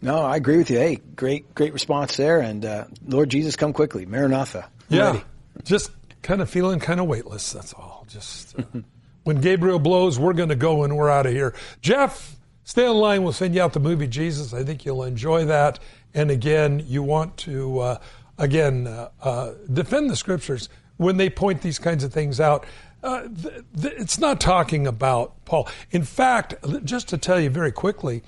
[0.00, 0.78] No, I agree with you.
[0.78, 2.40] Hey, great, great response there.
[2.40, 4.68] And uh, Lord Jesus, come quickly, Maranatha.
[4.90, 5.24] I'm yeah, ready.
[5.64, 5.90] just
[6.22, 7.52] kind of feeling kind of weightless.
[7.52, 8.06] That's all.
[8.08, 8.62] Just uh,
[9.24, 11.52] when Gabriel blows, we're going to go and we're out of here.
[11.80, 13.24] Jeff, stay on line.
[13.24, 14.54] We'll send you out the movie Jesus.
[14.54, 15.80] I think you'll enjoy that.
[16.14, 17.98] And again, you want to uh,
[18.38, 22.66] again uh, uh, defend the scriptures when they point these kinds of things out.
[23.02, 25.68] Uh, th- th- it's not talking about Paul.
[25.90, 28.22] In fact, just to tell you very quickly,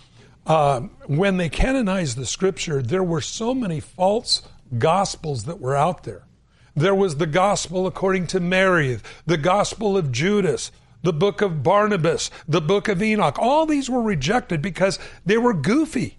[0.47, 4.43] uh, when they canonized the scripture, there were so many false
[4.79, 6.25] gospels that were out there.
[6.75, 10.71] There was the gospel according to Mary, the gospel of Judas,
[11.03, 13.39] the book of Barnabas, the book of Enoch.
[13.39, 16.19] All these were rejected because they were goofy.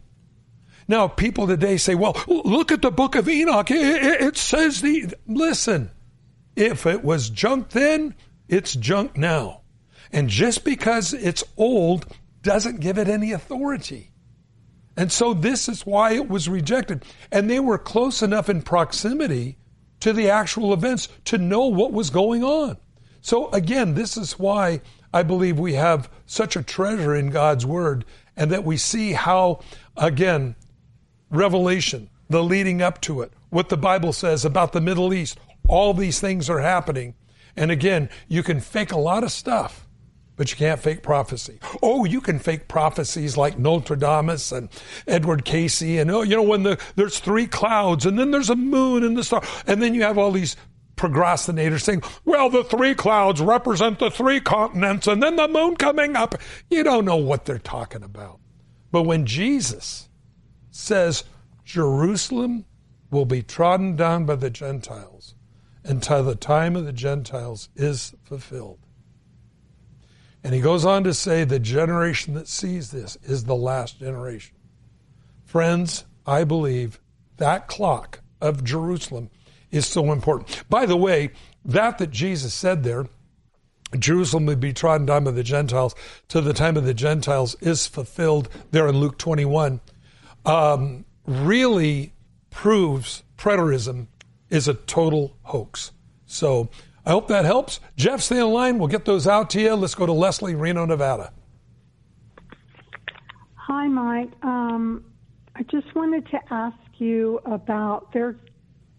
[0.88, 3.72] Now, people today say, well, look at the book of Enoch.
[3.72, 5.14] It, it, it says the.
[5.26, 5.92] Listen,
[6.56, 8.16] if it was junk then,
[8.48, 9.62] it's junk now.
[10.12, 12.06] And just because it's old
[12.42, 14.12] doesn't give it any authority.
[14.98, 17.06] And so this is why it was rejected.
[17.32, 19.58] And they were close enough in proximity
[20.02, 22.78] to the actual events to know what was going on.
[23.22, 24.82] So again, this is why
[25.14, 29.62] I believe we have such a treasure in God's Word and that we see how,
[29.96, 30.56] again,
[31.30, 35.94] Revelation, the leading up to it, what the Bible says about the Middle East, all
[35.94, 37.16] these things are happening.
[37.56, 39.88] And again, you can fake a lot of stuff,
[40.36, 41.60] but you can't fake prophecy.
[41.82, 44.70] Oh, you can fake prophecies like Nostradamus and
[45.08, 48.56] Edward Cayce, and oh, you know when the there's three clouds, and then there's a
[48.56, 50.56] moon and the star, and then you have all these
[50.96, 56.16] procrastinators saying, "Well, the three clouds represent the three continents, and then the moon coming
[56.16, 56.36] up."
[56.70, 58.40] You don't know what they're talking about.
[58.92, 60.10] But when Jesus
[60.70, 61.24] says
[61.66, 62.66] Jerusalem
[63.10, 65.36] will be trodden down by the Gentiles
[65.84, 68.80] until the time of the Gentiles is fulfilled.
[70.44, 74.56] And he goes on to say the generation that sees this is the last generation.
[75.46, 77.00] Friends, I believe
[77.38, 79.30] that clock of Jerusalem
[79.70, 80.64] is so important.
[80.70, 81.32] By the way,
[81.64, 83.08] that that Jesus said there,
[83.98, 85.94] Jerusalem would be trodden down by the Gentiles
[86.30, 89.82] to the time of the Gentiles is fulfilled there in Luke 21,
[90.46, 92.14] um, really
[92.50, 94.08] proves preterism
[94.52, 95.92] is a total hoax.
[96.28, 96.70] So
[97.06, 97.80] I hope that helps.
[97.96, 98.78] Jeff, stay on line.
[98.78, 99.74] We'll get those out to you.
[99.74, 101.34] Let's go to Leslie, Reno, Nevada.
[103.56, 104.30] Hi, Mike.
[104.44, 105.06] Um,
[105.56, 108.36] I just wanted to ask you about there's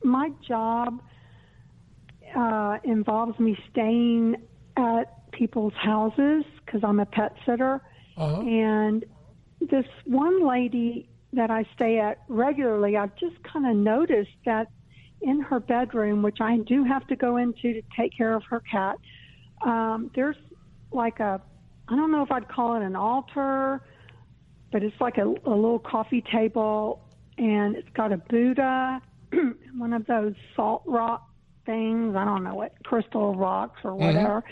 [0.03, 1.01] my job
[2.35, 4.37] uh, involves me staying
[4.77, 7.81] at people's houses because I'm a pet sitter,
[8.17, 8.41] uh-huh.
[8.41, 9.05] and
[9.61, 14.69] this one lady that I stay at regularly, I've just kind of noticed that
[15.23, 18.61] in her bedroom, which I do have to go into to take care of her
[18.61, 18.97] cat,
[19.65, 20.37] um, there's
[20.91, 21.41] like a,
[21.89, 23.83] I don't know if I'd call it an altar,
[24.71, 27.01] but it's like a, a little coffee table,
[27.39, 29.01] and it's got a Buddha,
[29.77, 31.29] one of those salt rock
[31.67, 32.17] things.
[32.17, 34.07] I don't know what crystal rocks or mm-hmm.
[34.07, 34.45] whatever,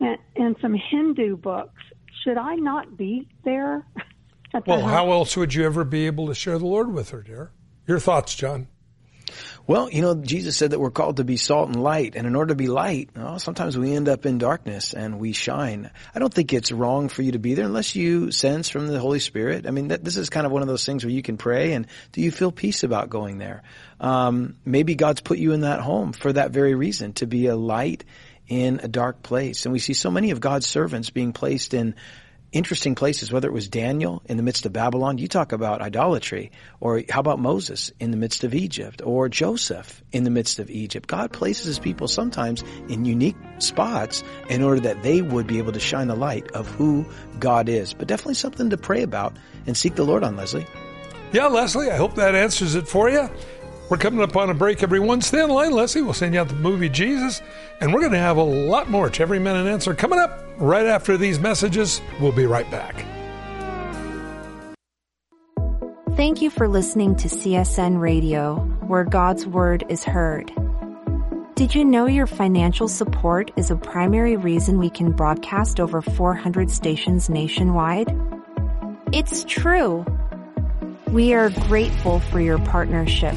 [0.00, 0.04] mm-hmm.
[0.04, 1.82] and, and some Hindu books.
[2.24, 3.84] Should I not be there?
[4.66, 7.52] well, how else would you ever be able to share the Lord with her, dear?
[7.86, 8.68] Your thoughts, John?
[9.66, 12.34] Well, you know, Jesus said that we're called to be salt and light, and in
[12.34, 15.90] order to be light, well, sometimes we end up in darkness and we shine.
[16.14, 18.98] I don't think it's wrong for you to be there unless you sense from the
[18.98, 19.66] Holy Spirit.
[19.66, 21.74] I mean, that, this is kind of one of those things where you can pray,
[21.74, 23.62] and do you feel peace about going there?
[24.00, 27.56] Um, maybe God's put you in that home for that very reason, to be a
[27.56, 28.04] light
[28.48, 29.64] in a dark place.
[29.64, 31.94] And we see so many of God's servants being placed in
[32.52, 36.52] interesting places, whether it was Daniel in the midst of Babylon, you talk about idolatry,
[36.80, 40.70] or how about Moses in the midst of Egypt, or Joseph in the midst of
[40.70, 41.08] Egypt.
[41.08, 45.72] God places his people sometimes in unique spots in order that they would be able
[45.72, 47.06] to shine the light of who
[47.38, 47.94] God is.
[47.94, 49.36] But definitely something to pray about
[49.66, 50.66] and seek the Lord on, Leslie.
[51.32, 53.30] Yeah, Leslie, I hope that answers it for you.
[53.88, 55.20] We're coming up on a break, everyone.
[55.20, 56.02] Stay in line, Leslie.
[56.02, 57.42] We'll send you out the movie Jesus.
[57.80, 60.42] And we're going to have a lot more to Every Man an Answer coming up
[60.58, 62.00] right after these messages.
[62.20, 63.04] We'll be right back.
[66.16, 70.52] Thank you for listening to CSN Radio, where God's Word is heard.
[71.54, 76.70] Did you know your financial support is a primary reason we can broadcast over 400
[76.70, 78.08] stations nationwide?
[79.12, 80.04] It's true.
[81.12, 83.36] We are grateful for your partnership.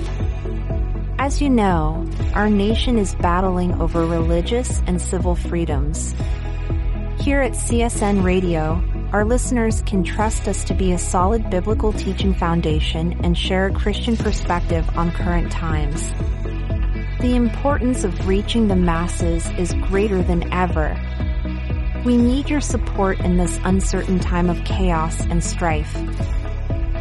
[1.20, 6.16] As you know, our nation is battling over religious and civil freedoms.
[7.20, 12.34] Here at CSN Radio, our listeners can trust us to be a solid biblical teaching
[12.34, 16.02] foundation and share a Christian perspective on current times.
[17.20, 20.98] The importance of reaching the masses is greater than ever.
[22.06, 25.94] We need your support in this uncertain time of chaos and strife.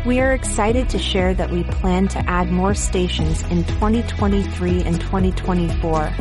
[0.04, 5.00] We are excited to share that we plan to add more stations in 2023 and
[5.00, 6.12] 2024.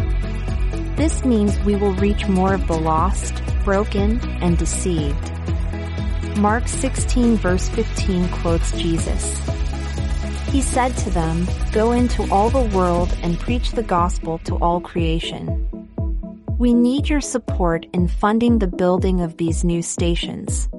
[0.96, 5.32] This means we will reach more of the lost, broken, and deceived.
[6.38, 9.38] Mark 16 verse 15 quotes Jesus.
[10.48, 14.80] He said to them, Go into all the world and preach the gospel to all
[14.80, 15.68] creation.
[16.58, 20.70] We need your support in funding the building of these new stations.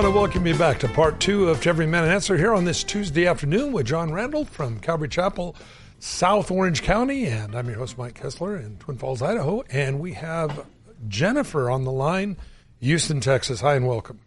[0.00, 3.26] Welcome you back to part two of Every Man an Answer here on this Tuesday
[3.26, 5.54] afternoon with John Randall from Calvary Chapel,
[5.98, 7.26] South Orange County.
[7.26, 9.62] And I'm your host, Mike Kestler in Twin Falls, Idaho.
[9.70, 10.66] And we have
[11.06, 12.38] Jennifer on the line,
[12.80, 13.60] Houston, Texas.
[13.60, 14.20] Hi and welcome.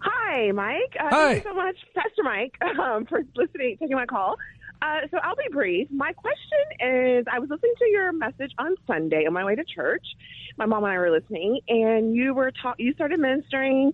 [0.00, 0.96] Hi, Hi, Mike.
[0.98, 1.32] Uh, Hi.
[1.34, 4.36] Thank you so much, Pastor Mike, um, for listening, taking my call.
[4.82, 5.88] Uh, so I'll be brief.
[5.92, 9.64] My question is, I was listening to your message on Sunday on my way to
[9.64, 10.04] church.
[10.58, 13.92] My mom and I were listening, and you were ta- you started ministering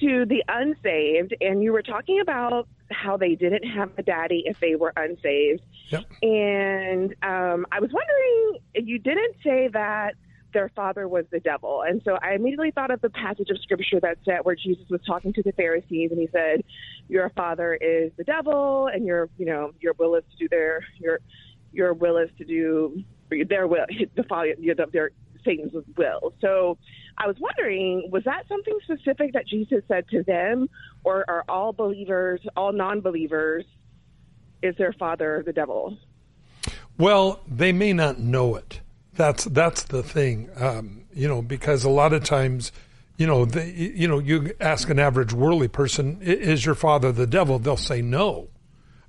[0.00, 4.60] to the unsaved, and you were talking about how they didn't have a daddy if
[4.60, 5.62] they were unsaved.
[5.88, 6.04] Yep.
[6.22, 10.14] And um, I was wondering, you didn't say that
[10.52, 11.82] their father was the devil.
[11.86, 15.00] And so I immediately thought of the passage of scripture that said where Jesus was
[15.06, 16.62] talking to the Pharisees and he said,
[17.08, 20.84] Your father is the devil and your you know, your will is to do their
[20.98, 21.20] your
[21.72, 24.54] your will is to do their will the father
[24.92, 25.10] their
[25.44, 26.34] Satan's will.
[26.40, 26.78] So
[27.16, 30.68] I was wondering, was that something specific that Jesus said to them,
[31.04, 33.64] or are all believers, all non believers,
[34.62, 35.96] is their father the devil?
[36.96, 38.80] Well, they may not know it.
[39.18, 42.70] That's that's the thing, um, you know, because a lot of times,
[43.16, 47.26] you know, the, you know, you ask an average worldly person, "Is your father the
[47.26, 48.46] devil?" They'll say no.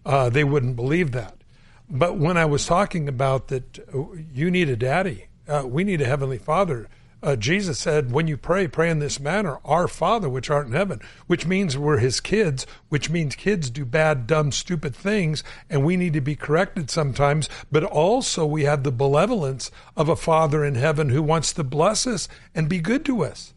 [0.03, 1.37] Uh, they wouldn't believe that.
[1.87, 5.27] But when I was talking about that, uh, you need a daddy.
[5.47, 6.89] Uh, we need a heavenly father.
[7.21, 10.73] Uh, Jesus said, when you pray, pray in this manner, Our Father which art in
[10.73, 15.83] heaven, which means we're his kids, which means kids do bad, dumb, stupid things, and
[15.83, 17.49] we need to be corrected sometimes.
[17.69, 22.07] But also, we have the benevolence of a Father in heaven who wants to bless
[22.07, 23.53] us and be good to us.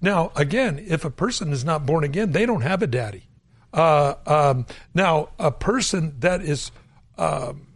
[0.00, 3.28] Now, again, if a person is not born again, they don't have a daddy.
[3.72, 6.72] Uh, um, now, a person that is,
[7.16, 7.68] um,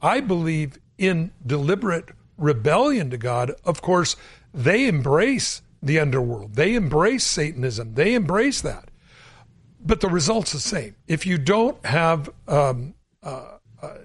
[0.00, 4.16] I believe, in deliberate rebellion to God, of course,
[4.56, 6.54] they embrace the underworld.
[6.54, 7.94] They embrace Satanism.
[7.94, 8.90] They embrace that.
[9.78, 10.96] But the result's the same.
[11.06, 13.98] If you don't have um, uh, uh,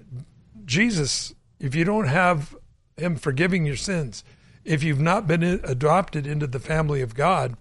[0.66, 2.54] Jesus, if you don't have
[2.98, 4.22] Him forgiving your sins,
[4.64, 7.56] if you've not been adopted into the family of God,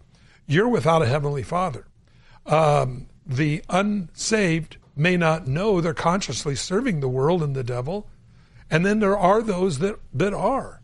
[0.46, 1.88] you're without a heavenly Father.
[2.46, 8.10] Um, the unsaved may not know they're consciously serving the world and the devil,
[8.70, 10.82] and then there are those that that are.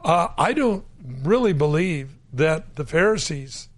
[0.00, 0.84] Uh, I don't
[1.22, 3.68] really believe that the Pharisees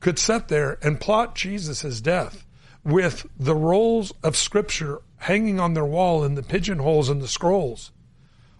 [0.00, 2.44] could sit there and plot Jesus' death
[2.84, 7.92] with the rolls of Scripture hanging on their wall in the pigeonholes and the scrolls,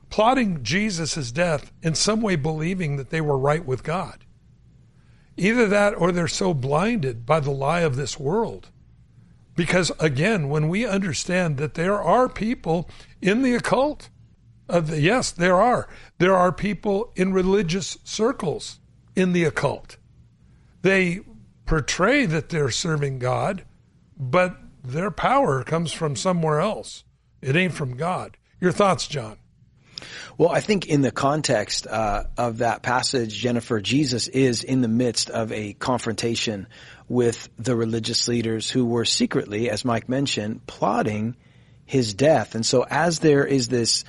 [0.08, 4.24] plotting Jesus' death in some way believing that they were right with God.
[5.36, 8.70] Either that or they're so blinded by the lie of this world.
[9.56, 12.88] Because again, when we understand that there are people
[13.20, 14.08] in the occult,
[14.68, 15.88] uh, yes, there are.
[16.18, 18.78] There are people in religious circles
[19.14, 19.96] in the occult.
[20.82, 21.20] They
[21.66, 23.64] portray that they're serving God,
[24.18, 27.04] but their power comes from somewhere else.
[27.40, 28.36] It ain't from God.
[28.60, 29.36] Your thoughts, John?
[30.36, 34.88] Well, I think in the context uh, of that passage, Jennifer, Jesus is in the
[34.88, 36.66] midst of a confrontation
[37.08, 41.36] with the religious leaders who were secretly, as Mike mentioned, plotting
[41.84, 42.54] his death.
[42.54, 44.04] And so as there is this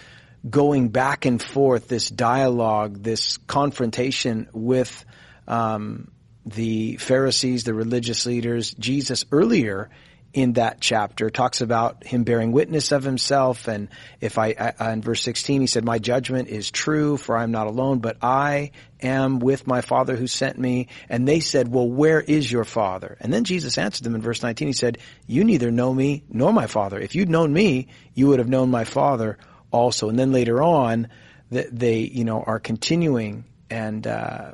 [0.48, 5.06] going back and forth, this dialogue, this confrontation with
[5.48, 6.12] um,
[6.46, 9.90] the Pharisees, the religious leaders, Jesus earlier
[10.36, 13.70] in that chapter talks about him bearing witness of himself.
[13.70, 13.88] And
[14.20, 17.52] if I, I, in verse 16, he said, my judgment is true for I am
[17.52, 20.90] not alone, but I am with my father who sent me.
[21.08, 23.18] And they said, well, where is your father?
[23.22, 24.68] And then Jesus answered them in verse 19.
[24.68, 27.00] He said, you neither know me nor my father.
[27.00, 29.38] If you'd known me, you would have known my father
[29.76, 30.10] also.
[30.10, 31.10] And then later on,
[31.50, 34.54] they, you know, are continuing and, uh,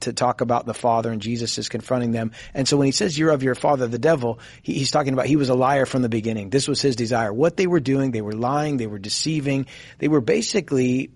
[0.00, 2.32] to talk about the father and Jesus is confronting them.
[2.54, 5.26] And so when he says you're of your father, the devil, he, he's talking about
[5.26, 6.48] he was a liar from the beginning.
[6.50, 7.32] This was his desire.
[7.32, 9.66] What they were doing, they were lying, they were deceiving,
[9.98, 11.10] they were basically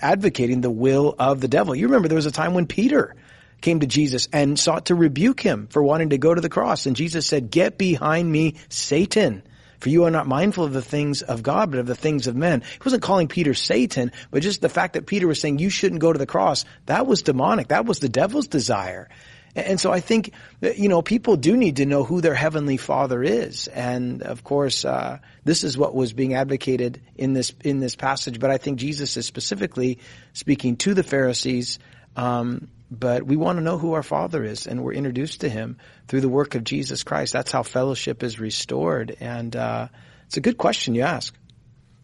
[0.00, 1.74] advocating the will of the devil.
[1.74, 3.14] You remember there was a time when Peter
[3.60, 6.86] came to Jesus and sought to rebuke him for wanting to go to the cross.
[6.86, 9.44] And Jesus said, get behind me, Satan.
[9.82, 12.36] For you are not mindful of the things of God, but of the things of
[12.36, 12.60] men.
[12.60, 16.00] He wasn't calling Peter Satan, but just the fact that Peter was saying you shouldn't
[16.00, 17.66] go to the cross, that was demonic.
[17.66, 19.08] That was the devil's desire.
[19.56, 23.24] And so I think you know, people do need to know who their heavenly father
[23.24, 23.66] is.
[23.66, 28.38] And of course, uh, this is what was being advocated in this, in this passage.
[28.38, 29.98] But I think Jesus is specifically
[30.32, 31.80] speaking to the Pharisees,
[32.14, 32.68] um,
[32.98, 35.78] but we want to know who our Father is, and we're introduced to Him
[36.08, 37.32] through the work of Jesus Christ.
[37.32, 39.88] That's how fellowship is restored, and uh,
[40.26, 41.34] it's a good question you ask.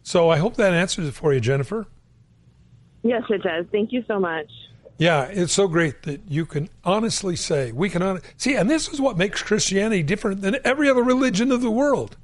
[0.02, 1.86] So I hope that answers it for you, Jennifer.
[3.02, 3.66] Yes, it does.
[3.70, 4.50] Thank you so much.
[4.96, 8.88] Yeah, it's so great that you can honestly say we can on- see, and this
[8.88, 12.16] is what makes Christianity different than every other religion of the world,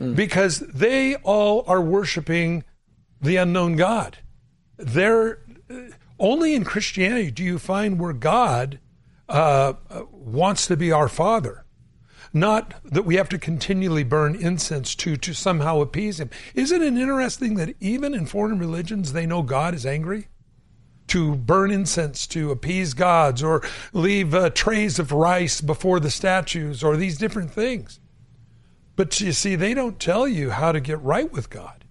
[0.00, 0.16] mm.
[0.16, 2.64] because they all are worshiping
[3.20, 4.18] the unknown God.
[4.78, 5.38] They're
[6.18, 8.78] only in Christianity do you find where God
[9.28, 9.74] uh,
[10.10, 11.64] wants to be our Father.
[12.32, 16.30] not that we have to continually burn incense to to somehow appease him.
[16.54, 20.28] Isn't it interesting that even in foreign religions they know God is angry?
[21.08, 23.62] To burn incense to appease gods or
[23.92, 28.00] leave uh, trays of rice before the statues or these different things.
[28.96, 31.84] But you see, they don't tell you how to get right with God.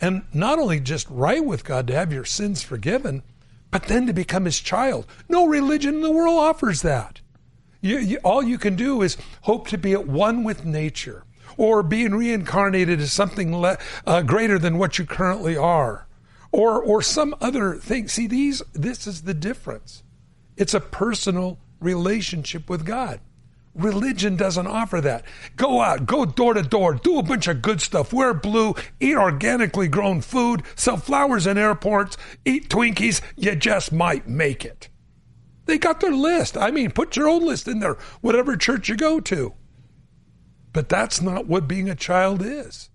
[0.00, 3.22] And not only just right with God to have your sins forgiven,
[3.74, 5.04] but then to become his child.
[5.28, 7.20] No religion in the world offers that.
[7.80, 11.24] You, you, all you can do is hope to be at one with nature
[11.56, 16.06] or being reincarnated as something le- uh, greater than what you currently are
[16.52, 20.04] or or some other thing see these this is the difference
[20.56, 23.18] it's a personal relationship with god
[23.74, 25.24] religion doesn't offer that
[25.56, 29.16] go out go door to door do a bunch of good stuff wear blue eat
[29.16, 34.88] organically grown food sell flowers in airports eat twinkies you just might make it
[35.66, 36.56] they got their list.
[36.56, 39.54] I mean, put your own list in there, whatever church you go to.
[40.72, 42.90] But that's not what being a child is.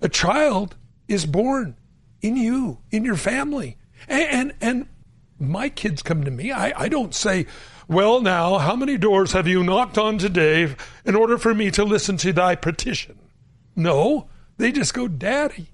[0.00, 0.76] A child
[1.08, 1.76] is born
[2.20, 3.76] in you, in your family.
[4.08, 4.88] And, and, and
[5.38, 6.52] my kids come to me.
[6.52, 7.46] I, I don't say,
[7.92, 10.74] well, now, how many doors have you knocked on today
[11.04, 13.18] in order for me to listen to thy petition?
[13.74, 15.68] No, they just go, Daddy.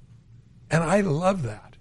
[0.71, 1.77] And I love that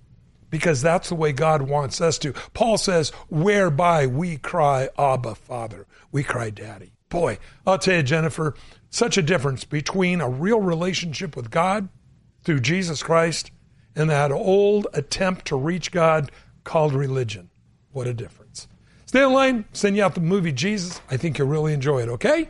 [0.49, 2.33] because that's the way God wants us to.
[2.53, 5.85] Paul says, whereby we cry, Abba, Father.
[6.11, 6.93] We cry, Daddy.
[7.09, 8.55] Boy, I'll tell you, Jennifer,
[8.89, 11.89] such a difference between a real relationship with God
[12.43, 13.51] through Jesus Christ
[13.95, 16.31] and that old attempt to reach God
[16.63, 17.49] called religion.
[17.91, 18.46] What a difference.
[19.07, 20.99] Stay in line, send you out the movie Jesus.
[21.09, 22.49] I think you'll really enjoy it, okay?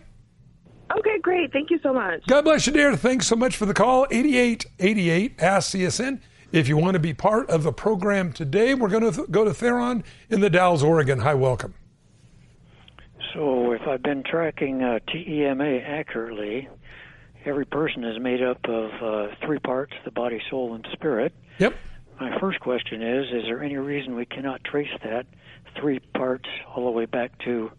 [0.97, 1.53] Okay, great.
[1.53, 2.25] Thank you so much.
[2.25, 2.95] God bless you, dear.
[2.95, 4.07] Thanks so much for the call.
[4.09, 6.19] 8888 Ask CSN.
[6.51, 9.43] If you want to be part of the program today, we're going to th- go
[9.43, 11.19] to Theron in the Dalles, Oregon.
[11.19, 11.75] Hi, welcome.
[13.33, 16.69] So, if I've been tracking uh, TEMA accurately,
[17.45, 21.35] every person is made up of uh, three parts the body, soul, and spirit.
[21.59, 21.75] Yep.
[22.19, 25.27] My first question is Is there any reason we cannot trace that
[25.79, 27.71] three parts all the way back to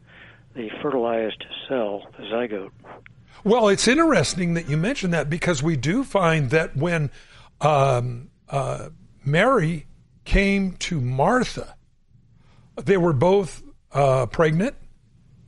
[0.54, 2.70] the fertilized cell, the zygote?
[3.44, 7.10] Well, it's interesting that you mentioned that because we do find that when
[7.60, 8.90] um, uh,
[9.24, 9.86] Mary
[10.24, 11.74] came to Martha.
[12.76, 13.62] They were both
[13.92, 14.76] uh, pregnant,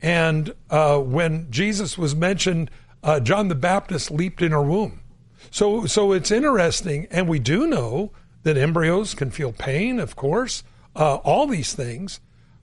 [0.01, 2.71] and uh, when Jesus was mentioned,
[3.03, 5.01] uh, John the Baptist leaped in her womb.
[5.49, 8.11] So, so it's interesting, and we do know
[8.43, 10.63] that embryos can feel pain, of course,
[10.95, 12.19] uh, all these things.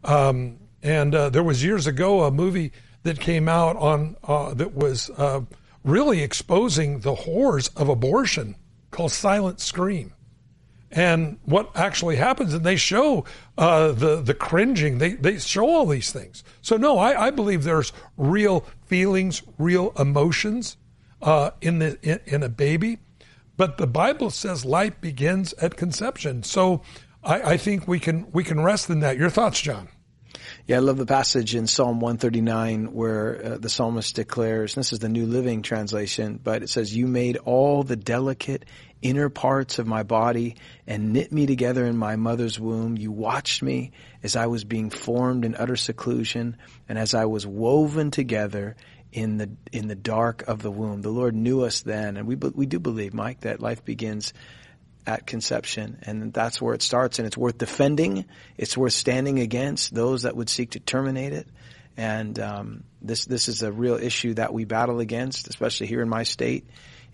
[0.09, 4.17] Um, and uh, there was years ago a movie that came out on
[4.57, 5.11] that was
[5.85, 8.57] really exposing the horrors of abortion
[8.91, 10.13] called Silent Scream
[10.91, 13.25] and what actually happens, and they show
[13.59, 14.99] uh, the the cringing.
[14.99, 16.43] They they show all these things.
[16.63, 20.77] So no, I, I believe there's real feelings, real emotions
[21.21, 22.99] uh, in the in, in, a baby,
[23.57, 26.43] but the Bible says life begins at conception.
[26.43, 26.83] So
[27.23, 29.19] I, I think we can we can rest in that.
[29.19, 29.89] Your thoughts, John?
[30.67, 34.99] Yeah, I love the passage in Psalm 139 where uh, the psalmist declares, this is
[34.99, 38.65] the New Living Translation, but it says, You made all the delicate
[39.01, 42.97] inner parts of my body and knit me together in my mother's womb.
[42.97, 43.93] You watched me
[44.23, 46.57] as I was being formed in utter seclusion
[46.89, 48.77] and as I was woven together
[49.13, 51.03] in the in the dark of the womb.
[51.03, 54.33] The Lord knew us then, and we we do believe, Mike, that life begins
[55.09, 57.19] at conception, and that's where it starts.
[57.19, 58.27] And it's worth defending.
[58.59, 61.49] It's worth standing against those that would seek to terminate it.
[61.97, 66.11] And um, this this is a real issue that we battle against, especially here in
[66.11, 66.67] my state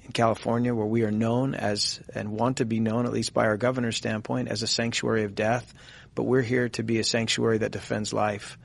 [0.04, 3.46] in California, where we are known as and want to be known, at least by
[3.46, 5.72] our governor's standpoint, as a sanctuary of death.
[6.16, 8.58] But we're here to be a sanctuary that defends life,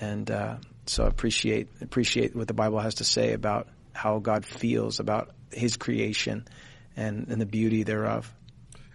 [0.00, 0.56] and uh,
[0.86, 5.32] so I appreciate appreciate what the Bible has to say about how God feels about
[5.50, 6.46] His creation
[6.96, 8.32] and, and the beauty thereof.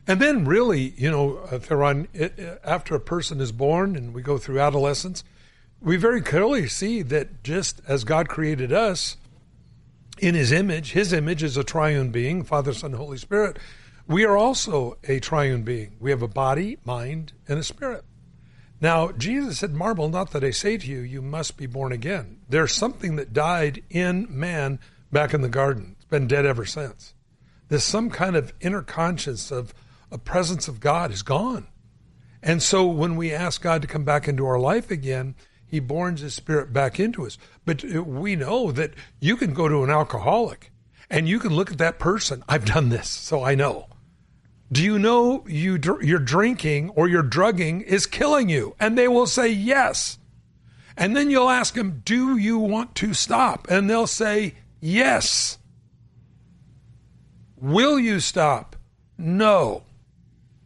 [0.08, 2.08] And then, really, you know, uh, Theron,
[2.64, 5.24] after a person is born and we go through adolescence,
[5.80, 9.18] we very clearly see that just as God created us,
[10.20, 13.58] in his image, his image is a triune being, Father, Son, Holy Spirit.
[14.08, 15.96] We are also a triune being.
[16.00, 18.04] We have a body, mind, and a spirit.
[18.80, 22.40] Now, Jesus said, Marvel not that I say to you, you must be born again.
[22.50, 24.80] There's something that died in man
[25.12, 25.96] back in the garden.
[25.98, 27.14] It's been dead ever since.
[27.70, 29.74] There's some kind of inner conscience of
[30.12, 31.68] a presence of God is gone.
[32.44, 35.36] And so when we ask God to come back into our life again,
[35.66, 37.38] he borns his spirit back into us.
[37.66, 40.72] But we know that you can go to an alcoholic
[41.10, 42.44] and you can look at that person.
[42.50, 43.88] I've done this, so I know.
[44.72, 48.76] Do you know you your drinking or your drugging is killing you?
[48.80, 50.18] And they will say yes.
[50.96, 55.60] And then you'll ask them, "Do you want to stop?" And they'll say Yes.
[57.56, 58.76] Will you stop?
[59.18, 59.84] No.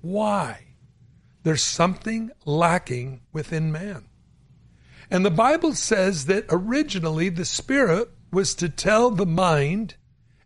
[0.06, 0.76] Why?
[1.41, 4.06] There's something lacking within man.
[5.10, 9.95] And the Bible says that originally the Spirit was to tell the mind,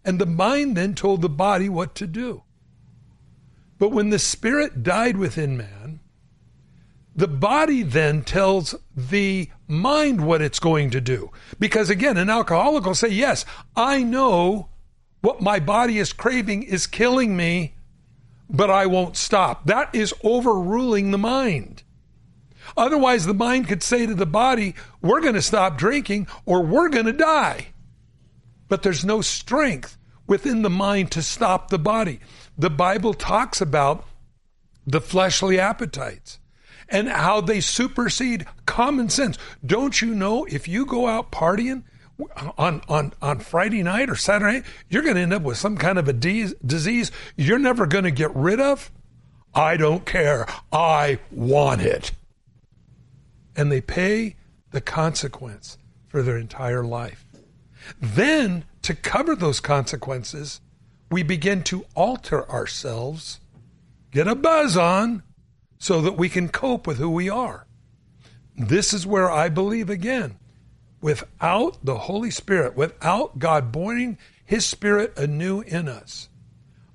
[0.05, 2.43] and the mind then told the body what to do.
[3.77, 5.99] But when the Spirit died within man,
[7.13, 11.31] the body then tells the mind what it's going to do.
[11.59, 13.43] Because again, an alcoholic will say, Yes,
[13.75, 14.69] I know
[15.19, 17.75] what my body is craving is killing me,
[18.49, 19.65] but I won't stop.
[19.65, 21.83] That is overruling the mind.
[22.75, 26.89] Otherwise, the mind could say to the body, We're going to stop drinking or we're
[26.89, 27.67] going to die.
[28.67, 29.97] But there's no strength
[30.27, 32.19] within the mind to stop the body.
[32.57, 34.05] The Bible talks about
[34.85, 36.39] the fleshly appetites
[36.87, 39.37] and how they supersede common sense.
[39.65, 41.83] Don't you know if you go out partying
[42.57, 45.97] on, on, on Friday night or Saturday you're going to end up with some kind
[45.97, 48.91] of a de- disease you're never going to get rid of?
[49.53, 50.47] I don't care.
[50.71, 52.11] I want it.
[53.55, 54.35] And they pay
[54.71, 57.25] the consequence for their entire life.
[57.99, 60.61] Then, to cover those consequences,
[61.09, 63.39] we begin to alter ourselves,
[64.11, 65.23] get a buzz on,
[65.79, 67.65] so that we can cope with who we are.
[68.55, 70.37] This is where I believe again,
[71.01, 76.29] without the Holy Spirit, without God boring His Spirit anew in us,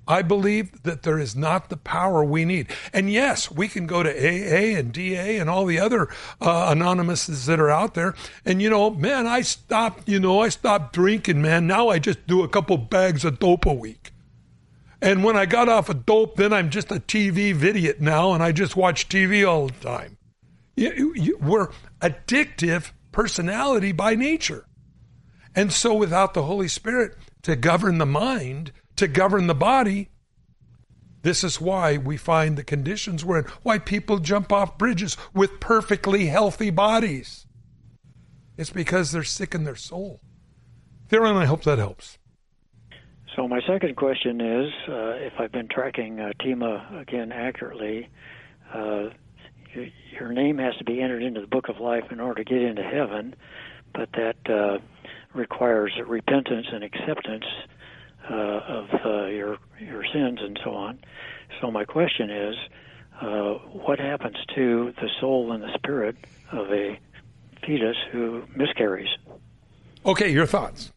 [0.07, 2.67] I believe that there is not the power we need.
[2.93, 7.47] And yes, we can go to AA and DA and all the other uh, anonymouses
[7.47, 8.13] that are out there.
[8.45, 11.65] And you know, man, I stopped, you know, I stopped drinking, man.
[11.65, 14.11] Now I just do a couple bags of dope a week.
[15.01, 18.41] And when I got off of dope, then I'm just a TV idiot now, and
[18.41, 20.17] I just watch TV all the time.
[20.75, 21.69] You, you, we're
[22.01, 24.67] addictive personality by nature.
[25.55, 30.09] And so, without the Holy Spirit to govern the mind, to govern the body,
[31.21, 35.61] this is why we find the conditions we're in, why people jump off bridges with
[35.61, 37.47] perfectly healthy bodies.
[38.57, 40.19] It's because they're sick in their soul.
[41.07, 42.17] Theron, I hope that helps.
[43.33, 48.09] So my second question is, uh, if I've been tracking uh, TEMA again accurately,
[48.73, 49.09] uh,
[49.75, 49.87] your,
[50.19, 52.61] your name has to be entered into the book of life in order to get
[52.61, 53.35] into heaven,
[53.93, 54.79] but that uh,
[55.33, 57.45] requires repentance and acceptance
[58.29, 60.99] uh, of uh, your your sins and so on.
[61.61, 62.55] So my question is,
[63.21, 63.53] uh,
[63.85, 66.15] what happens to the soul and the spirit
[66.51, 66.99] of a
[67.65, 69.09] fetus who miscarries?
[70.05, 70.91] Okay, your thoughts.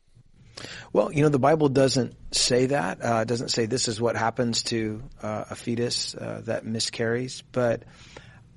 [0.93, 3.05] Well, you know, the Bible doesn't say that.
[3.05, 7.43] Uh, it doesn't say this is what happens to uh, a fetus uh, that miscarries.
[7.53, 7.85] But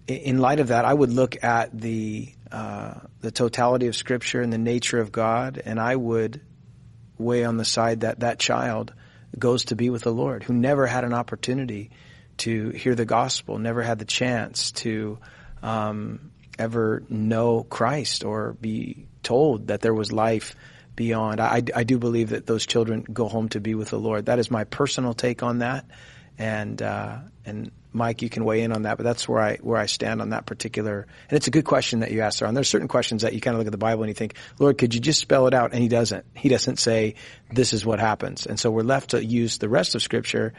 [0.08, 4.52] in light of that, I would look at the uh, the totality of Scripture and
[4.52, 6.42] the nature of God, and I would
[7.18, 8.94] weigh on the side that that child
[9.38, 11.92] goes to be with the Lord, who never had an opportunity
[12.38, 15.20] to hear the gospel, never had the chance to
[15.62, 20.56] um, ever know Christ or be told that there was life
[20.96, 21.40] beyond.
[21.40, 24.26] I, I do believe that those children go home to be with the Lord.
[24.26, 25.86] That is my personal take on that,
[26.38, 29.78] and uh, and Mike, you can weigh in on that, but that's where I where
[29.78, 31.08] I stand on that particular.
[31.30, 32.48] And it's a good question that you asked, there.
[32.48, 34.36] And there's certain questions that you kind of look at the Bible and you think,
[34.60, 35.74] Lord, could you just spell it out?
[35.74, 36.26] And He doesn't.
[36.34, 37.16] He doesn't say
[37.52, 38.46] this is what happens.
[38.46, 40.54] And so we're left to use the rest of Scripture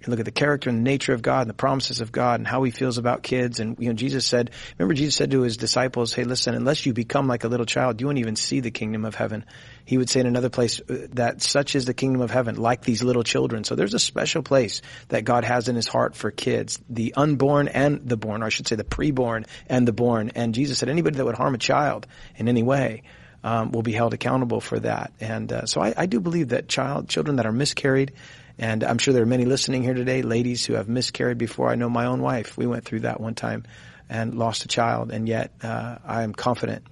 [0.00, 2.40] and look at the character and the nature of God and the promises of God
[2.40, 3.60] and how he feels about kids.
[3.60, 6.92] And, you know, Jesus said, remember Jesus said to his disciples, hey, listen, unless you
[6.92, 9.44] become like a little child, you won't even see the kingdom of heaven.
[9.84, 12.82] He would say in another place uh, that such is the kingdom of heaven, like
[12.82, 13.64] these little children.
[13.64, 17.68] So there's a special place that God has in his heart for kids, the unborn
[17.68, 20.32] and the born, or I should say the preborn and the born.
[20.34, 23.02] And Jesus said anybody that would harm a child in any way,
[23.42, 25.12] um, will be held accountable for that.
[25.20, 28.12] And uh, so I, I do believe that child children that are miscarried,
[28.58, 31.68] and I'm sure there are many listening here today, ladies who have miscarried before.
[31.68, 32.56] I know my own wife.
[32.56, 33.64] We went through that one time
[34.08, 36.84] and lost a child, and yet uh, I am confident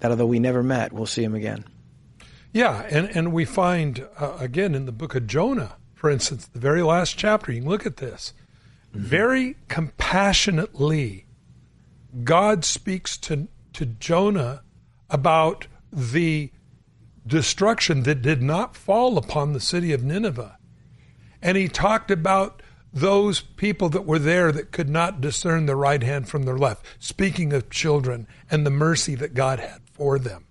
[0.00, 1.64] that although we never met, we'll see him again.
[2.52, 6.58] Yeah, and, and we find, uh, again, in the book of Jonah, for instance, the
[6.58, 8.32] very last chapter, you can look at this.
[8.90, 9.06] Mm-hmm.
[9.06, 11.26] Very compassionately,
[12.22, 14.62] God speaks to, to Jonah
[15.10, 16.50] about the
[17.26, 20.58] destruction that did not fall upon the city of Nineveh.
[21.44, 26.02] And he talked about those people that were there that could not discern the right
[26.02, 30.46] hand from their left, speaking of children and the mercy that God had for them.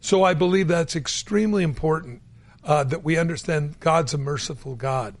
[0.00, 2.20] So I believe that's extremely important
[2.62, 5.14] uh, that we understand God's a merciful God.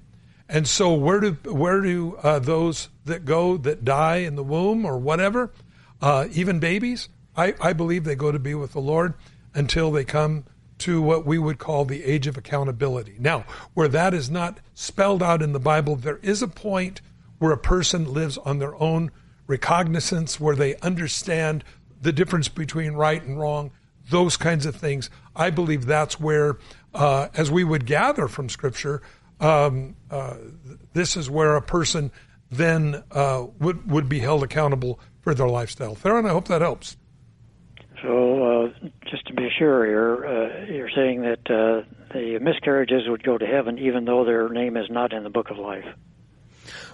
[0.48, 4.84] And so where do where do uh, those that go that die in the womb
[4.84, 5.52] or whatever,
[6.02, 7.08] uh, even babies?
[7.36, 9.14] I, I believe they go to be with the Lord
[9.54, 10.44] until they come
[10.78, 13.16] to what we would call the age of accountability.
[13.18, 17.00] Now, where that is not spelled out in the Bible, there is a point
[17.38, 19.10] where a person lives on their own
[19.46, 21.64] recognizance, where they understand
[22.00, 23.70] the difference between right and wrong,
[24.10, 25.10] those kinds of things.
[25.34, 26.58] I believe that's where,
[26.94, 29.02] uh, as we would gather from Scripture,
[29.40, 30.36] um, uh,
[30.92, 32.10] this is where a person
[32.50, 35.94] then uh, would would be held accountable for their lifestyle.
[35.94, 36.96] Theron, I hope that helps.
[38.02, 41.82] So, uh, just to be sure, you're uh, you're saying that uh,
[42.12, 45.50] the miscarriages would go to heaven even though their name is not in the book
[45.50, 45.84] of life.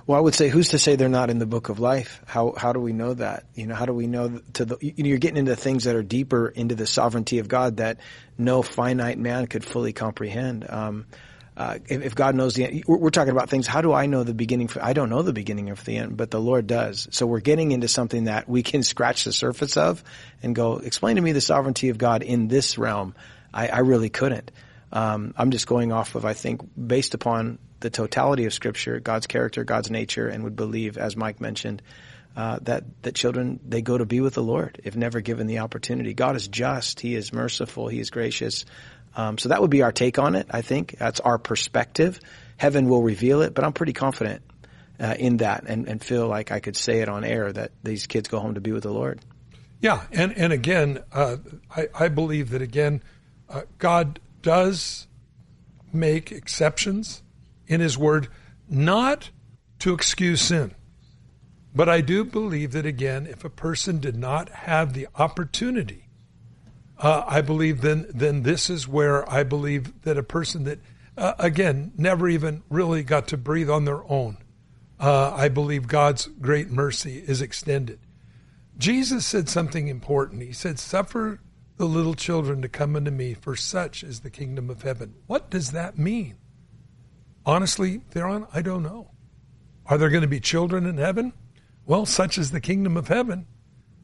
[0.06, 2.22] Well, I would say, who's to say they're not in the book of life?
[2.26, 3.44] How how do we know that?
[3.54, 4.76] You know, how do we know to the?
[4.80, 8.00] You know, you're getting into things that are deeper into the sovereignty of God that
[8.36, 10.66] no finite man could fully comprehend.
[10.68, 11.06] Um,
[11.56, 13.68] uh, if, if, God knows the end, we're, we're, talking about things.
[13.68, 14.68] How do I know the beginning?
[14.80, 17.06] I don't know the beginning of the end, but the Lord does.
[17.12, 20.02] So we're getting into something that we can scratch the surface of
[20.42, 23.14] and go, explain to me the sovereignty of God in this realm.
[23.52, 24.50] I, I really couldn't.
[24.92, 29.26] Um, I'm just going off of, I think, based upon the totality of Scripture, God's
[29.26, 31.82] character, God's nature, and would believe, as Mike mentioned,
[32.36, 35.58] uh, that that children they go to be with the Lord if never given the
[35.58, 36.14] opportunity.
[36.14, 38.64] God is just; He is merciful; He is gracious.
[39.16, 40.46] Um, so that would be our take on it.
[40.50, 42.20] I think that's our perspective.
[42.56, 44.42] Heaven will reveal it, but I'm pretty confident
[45.00, 48.06] uh, in that, and, and feel like I could say it on air that these
[48.06, 49.20] kids go home to be with the Lord.
[49.80, 51.36] Yeah, and and again, uh,
[51.74, 53.02] I, I believe that again,
[53.48, 55.06] uh, God does
[55.92, 57.22] make exceptions
[57.66, 58.28] in His Word,
[58.68, 59.30] not
[59.80, 60.74] to excuse sin.
[61.74, 66.03] But I do believe that again, if a person did not have the opportunity
[66.98, 70.78] uh, I believe then then this is where I believe that a person that
[71.16, 74.38] uh, again never even really got to breathe on their own,
[75.00, 77.98] uh, I believe God's great mercy is extended.
[78.78, 80.42] Jesus said something important.
[80.42, 81.40] He said, "Suffer
[81.76, 85.50] the little children to come unto me, for such is the kingdom of heaven." What
[85.50, 86.36] does that mean?
[87.46, 89.10] Honestly, Theron, I don't know.
[89.86, 91.34] Are there going to be children in heaven?
[91.86, 93.46] Well, such is the kingdom of heaven.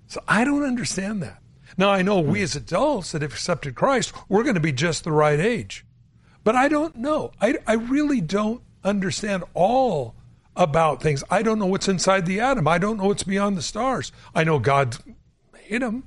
[0.07, 1.41] So I don't understand that.
[1.81, 5.03] Now, I know we as adults that have accepted Christ, we're going to be just
[5.03, 5.87] the right age.
[6.45, 7.33] But I don't know.
[7.41, 10.15] I, I really don't understand all
[10.55, 11.25] about things.
[11.31, 12.69] I don't know what's inside the atom.
[12.69, 14.13] I don't know what's beyond the stars.
[14.35, 14.99] I know God
[15.55, 16.05] made them.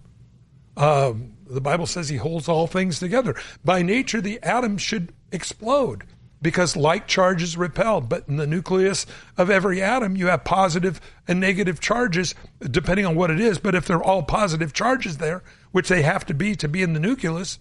[0.78, 3.34] Um, the Bible says he holds all things together.
[3.65, 6.03] By nature, the atom should explode
[6.44, 8.08] because like charges repelled.
[8.08, 13.16] But in the nucleus of every atom, you have positive and negative charges, depending on
[13.16, 13.58] what it is.
[13.58, 15.41] But if they're all positive charges there,
[15.72, 17.58] which they have to be to be in the nucleus,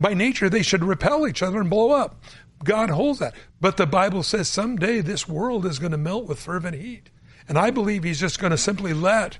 [0.00, 2.20] by nature they should repel each other and blow up.
[2.64, 3.34] God holds that.
[3.60, 7.10] But the Bible says someday this world is going to melt with fervent heat.
[7.46, 9.38] And I believe he's just going to simply let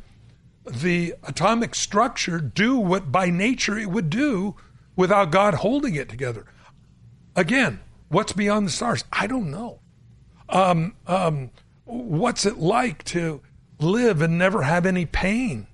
[0.66, 4.57] the atomic structure do what by nature it would do
[4.95, 6.45] without God holding it together.
[7.35, 7.80] Again,
[8.14, 9.02] What's beyond the stars?
[9.12, 9.80] I don't know.
[10.48, 11.50] Um, um,
[11.84, 13.40] what's it like to
[13.80, 15.66] live and never have any pain?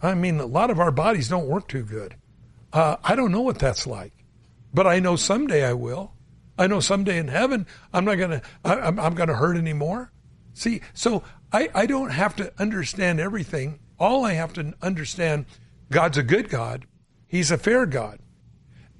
[0.00, 2.14] I mean, a lot of our bodies don't work too good.
[2.72, 4.12] Uh, I don't know what that's like,
[4.72, 6.12] but I know someday I will.
[6.56, 10.12] I know someday in heaven I'm not gonna I'm, I'm gonna hurt anymore.
[10.52, 13.80] See, so I, I don't have to understand everything.
[13.98, 15.46] All I have to understand,
[15.90, 16.86] God's a good God.
[17.26, 18.20] He's a fair God.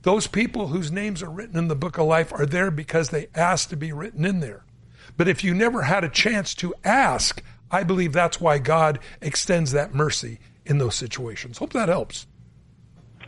[0.04, 3.28] Those people whose names are written in the book of life are there because they
[3.34, 4.64] asked to be written in there.
[5.16, 9.72] But if you never had a chance to ask, I believe that's why God extends
[9.72, 11.56] that mercy in those situations.
[11.56, 12.26] Hope that helps.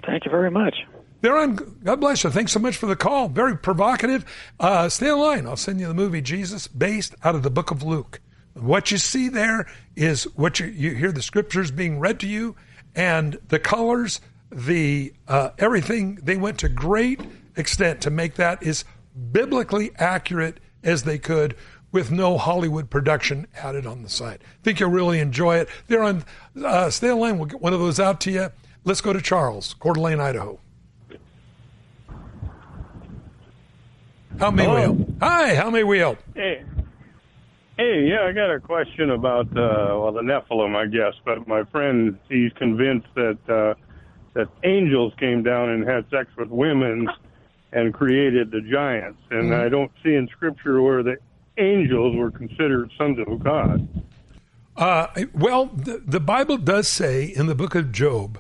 [0.05, 0.77] Thank you very much.
[1.23, 1.79] Theron.
[1.83, 2.31] God bless you.
[2.31, 3.29] Thanks so much for the call.
[3.29, 4.27] Very provocative.
[4.61, 5.47] Uh, stay in line.
[5.47, 8.21] I'll send you the movie Jesus, based out of the book of Luke.
[8.53, 9.67] What you see there
[9.97, 12.55] is what you, you hear the scriptures being read to you,
[12.95, 14.21] and the colors
[14.51, 17.21] the uh, everything they went to great
[17.57, 18.85] extent to make that as
[19.33, 21.57] biblically accurate as they could
[21.93, 24.45] with no Hollywood production added on the side.
[24.63, 25.69] think you'll really enjoy it.
[25.89, 26.25] Theron
[26.63, 27.39] uh, stay on line.
[27.39, 28.51] We'll get one of those out to you.
[28.85, 30.61] Let's go to Charles, Coeur d'Alene, Idaho.
[34.39, 34.75] How may Hello.
[34.75, 35.09] we help?
[35.23, 36.19] Hi, how may we help?
[36.35, 36.63] Hey,
[37.79, 41.15] hey, yeah, I got a question about uh, well the Nephilim, I guess.
[41.25, 43.75] But my friend, he's convinced that uh,
[44.37, 47.09] that angels came down and had sex with women
[47.73, 49.19] and created the giants.
[49.31, 49.65] And mm-hmm.
[49.65, 51.17] I don't see in Scripture where the
[51.57, 53.89] angels were considered sons of God.
[54.77, 58.39] Uh, well, the, the, Bible does say in the book of Job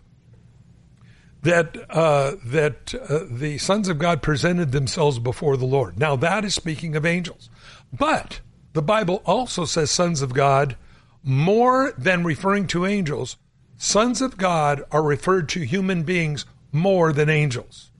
[1.41, 5.99] that uh, that uh, the sons of God presented themselves before the Lord.
[5.99, 7.49] Now that is speaking of angels,
[7.91, 8.41] but
[8.75, 10.77] the Bible also says sons of God
[11.23, 13.39] more than referring to angels
[13.79, 17.91] Sons of God are referred to human beings more than angels.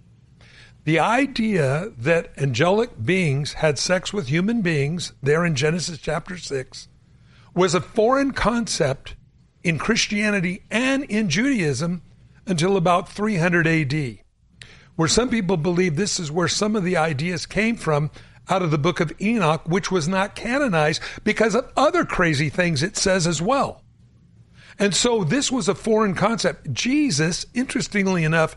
[0.87, 6.87] the idea that angelic beings had sex with human beings, there in Genesis chapter 6,
[7.55, 9.17] was a foreign concept
[9.65, 12.03] in Christianity and in Judaism
[12.47, 14.19] until about 300 AD,
[14.95, 18.13] where some people believe this is where some of the ideas came from
[18.49, 22.81] out of the book of Enoch, which was not canonized because of other crazy things
[22.81, 23.83] it says as well.
[24.79, 26.73] And so this was a foreign concept.
[26.73, 28.57] Jesus, interestingly enough,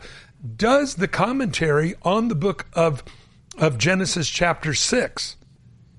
[0.56, 3.02] does the commentary on the book of,
[3.58, 5.36] of Genesis chapter 6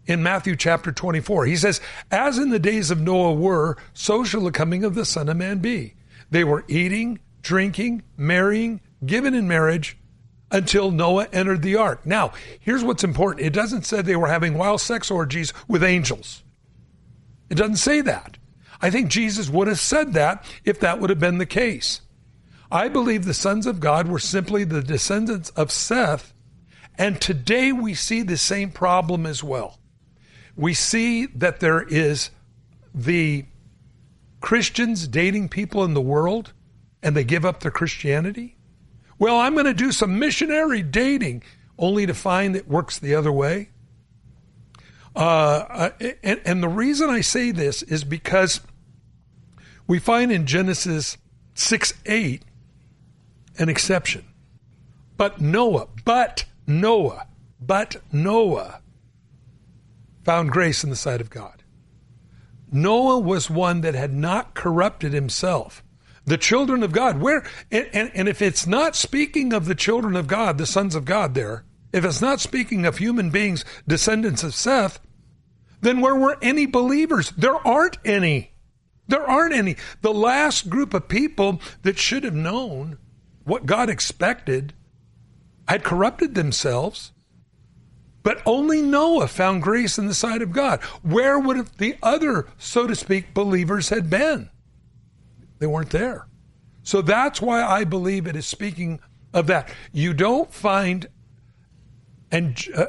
[0.06, 1.46] in Matthew chapter 24.
[1.46, 5.06] He says, As in the days of Noah were, so shall the coming of the
[5.06, 5.96] Son of Man be.
[6.30, 9.98] They were eating, drinking, marrying, given in marriage
[10.52, 12.06] until Noah entered the ark.
[12.06, 16.44] Now, here's what's important it doesn't say they were having wild sex orgies with angels.
[17.50, 18.38] It doesn't say that.
[18.82, 22.02] I think Jesus would have said that if that would have been the case.
[22.72, 26.34] I believe the sons of God were simply the descendants of Seth,
[26.98, 29.80] and today we see the same problem as well.
[30.56, 32.30] We see that there is
[32.94, 33.46] the
[34.40, 36.54] Christians dating people in the world
[37.04, 38.58] and they give up their Christianity.
[39.18, 41.44] Well, I'm going to do some missionary dating
[41.78, 43.70] only to find it works the other way.
[45.16, 45.92] Uh,
[46.24, 48.62] and, and the reason I say this is because
[49.92, 51.18] we find in Genesis
[51.54, 52.46] 6 8
[53.58, 54.26] an exception.
[55.18, 57.28] But Noah, but Noah,
[57.60, 58.80] but Noah
[60.24, 61.64] found grace in the sight of God.
[62.72, 65.84] Noah was one that had not corrupted himself.
[66.24, 70.16] The children of God, where, and, and, and if it's not speaking of the children
[70.16, 74.42] of God, the sons of God there, if it's not speaking of human beings, descendants
[74.42, 75.02] of Seth,
[75.82, 77.32] then where were any believers?
[77.32, 78.51] There aren't any.
[79.12, 79.76] There aren't any.
[80.02, 82.98] The last group of people that should have known
[83.44, 84.74] what God expected
[85.68, 87.12] had corrupted themselves.
[88.24, 90.82] But only Noah found grace in the sight of God.
[91.04, 94.50] Where would the other, so to speak, believers had been?
[95.60, 96.28] They weren't there.
[96.82, 99.02] So that's why I believe it is speaking
[99.34, 99.74] of that.
[99.92, 101.08] You don't find
[102.32, 102.86] and uh,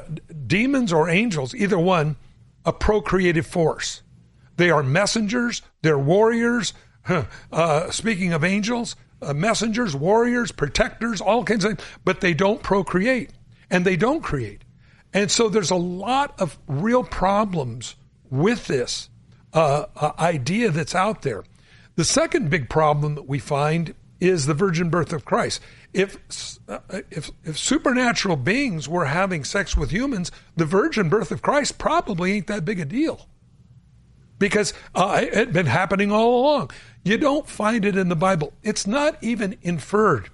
[0.47, 2.15] demons or angels, either one,
[2.63, 4.03] a procreative force.
[4.55, 6.73] They are messengers, they're warriors.
[7.51, 12.63] Uh, speaking of angels, uh, messengers, warriors, protectors, all kinds of things, but they don't
[12.63, 13.31] procreate
[13.69, 14.63] and they don't create.
[15.13, 17.95] And so there's a lot of real problems
[18.29, 19.09] with this
[19.53, 21.43] uh, uh, idea that's out there.
[21.95, 25.59] The second big problem that we find is the virgin birth of Christ.
[25.93, 26.17] If,
[26.69, 26.79] uh,
[27.11, 32.31] if, if supernatural beings were having sex with humans, the virgin birth of Christ probably
[32.31, 33.27] ain't that big a deal
[34.43, 36.69] because uh, it had been happening all along.
[37.01, 38.51] You don't find it in the Bible.
[38.61, 40.31] It's not even inferred.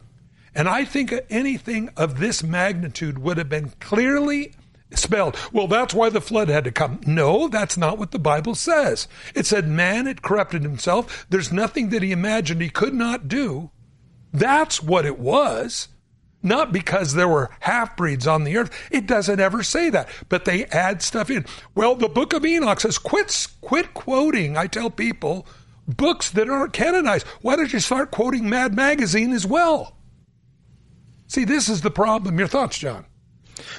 [0.56, 4.54] And I think anything of this magnitude would have been clearly
[4.96, 5.38] spelled.
[5.54, 7.02] Well, that's why the flood had to come.
[7.06, 9.08] No, that's not what the Bible says.
[9.36, 11.28] It said man had corrupted himself.
[11.30, 13.70] There's nothing that he imagined he could not do.
[14.34, 15.88] That's what it was.
[16.42, 18.72] Not because there were half breeds on the earth.
[18.92, 21.46] It doesn't ever say that, but they add stuff in.
[21.76, 24.56] Well, the book of Enoch says, quit, quit quoting.
[24.56, 25.46] I tell people,
[25.88, 27.28] books that aren't canonized.
[27.42, 29.98] Why don't you start quoting Mad Magazine as well?
[31.28, 32.40] See, this is the problem.
[32.40, 33.06] Your thoughts, John?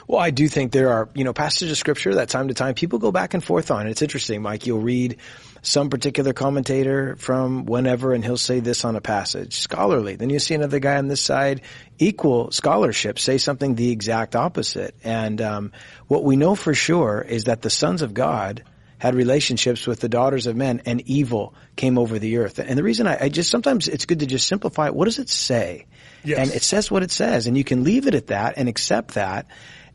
[0.06, 2.74] Well, I do think there are, you know, passages of scripture that time to time
[2.74, 3.86] people go back and forth on.
[3.86, 4.66] It's interesting, Mike.
[4.66, 5.16] You'll read
[5.62, 10.16] some particular commentator from whenever and he'll say this on a passage, scholarly.
[10.16, 11.62] Then you see another guy on this side,
[11.98, 14.94] equal scholarship, say something the exact opposite.
[15.04, 15.72] And um,
[16.06, 18.64] what we know for sure is that the sons of God
[18.98, 22.58] had relationships with the daughters of men and evil came over the earth.
[22.58, 24.94] And the reason I, I just, sometimes it's good to just simplify it.
[24.94, 25.86] What does it say?
[26.22, 26.38] Yes.
[26.38, 29.14] And it says what it says and you can leave it at that and accept
[29.14, 29.46] that.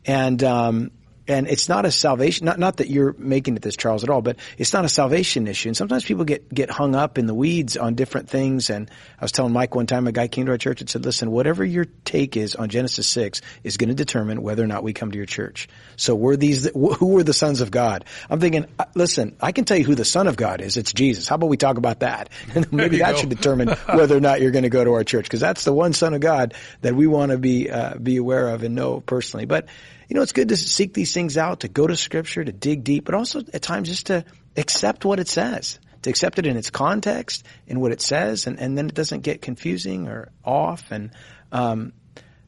[0.04, 0.90] And, um,
[1.28, 4.22] and it's not a salvation, not, not that you're making it this, Charles, at all,
[4.22, 5.68] but it's not a salvation issue.
[5.68, 8.70] And sometimes people get, get hung up in the weeds on different things.
[8.70, 11.04] And I was telling Mike one time, a guy came to our church and said,
[11.04, 14.84] listen, whatever your take is on Genesis 6 is going to determine whether or not
[14.84, 15.68] we come to your church.
[15.96, 18.04] So were these, who were the sons of God?
[18.30, 20.76] I'm thinking, uh, listen, I can tell you who the son of God is.
[20.76, 21.26] It's Jesus.
[21.26, 22.30] How about we talk about that?
[22.56, 23.20] And maybe that go.
[23.20, 25.74] should determine whether or not you're going to go to our church because that's the
[25.74, 29.00] one son of God that we want to be, uh, be aware of and know
[29.00, 29.44] personally.
[29.44, 29.66] But,
[30.08, 32.84] you know, it's good to seek these things out, to go to scripture, to dig
[32.84, 34.24] deep, but also at times just to
[34.56, 38.58] accept what it says, to accept it in its context, in what it says, and,
[38.60, 40.90] and then it doesn't get confusing or off.
[40.90, 41.10] And,
[41.52, 41.92] um,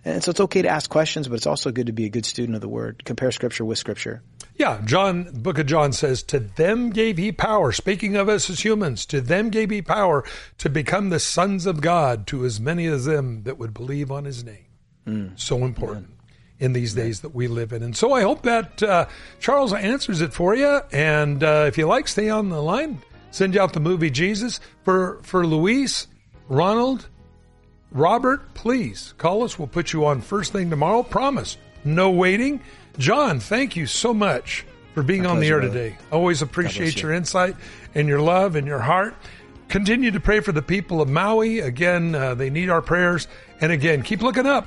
[0.05, 2.25] and so it's okay to ask questions, but it's also good to be a good
[2.25, 3.05] student of the word.
[3.05, 4.23] Compare scripture with scripture.
[4.57, 7.71] Yeah, John, book of John says, to them gave he power.
[7.71, 10.25] Speaking of us as humans, to them gave he power
[10.59, 14.25] to become the sons of God to as many as them that would believe on
[14.25, 14.67] his name.
[15.07, 15.39] Mm.
[15.39, 16.09] So important.
[16.61, 17.83] In these days that we live in.
[17.83, 19.07] And so I hope that uh,
[19.39, 20.81] Charles answers it for you.
[20.93, 23.01] And uh, if you like, stay on the line.
[23.31, 26.09] Send you out the movie Jesus for for Luis,
[26.49, 27.09] Ronald,
[27.93, 28.55] Robert.
[28.55, 29.59] Please call us.
[29.59, 31.03] We'll put you on first thing tomorrow.
[31.03, 31.59] Promise.
[31.85, 32.61] No waiting.
[32.99, 35.99] John, thank you so much for being My on pleasure, the air today.
[36.11, 37.03] Always appreciate you.
[37.03, 37.55] your insight
[37.95, 39.15] and your love and your heart.
[39.69, 41.61] Continue to pray for the people of Maui.
[41.61, 43.29] Again, uh, they need our prayers.
[43.61, 44.67] And again, keep looking up.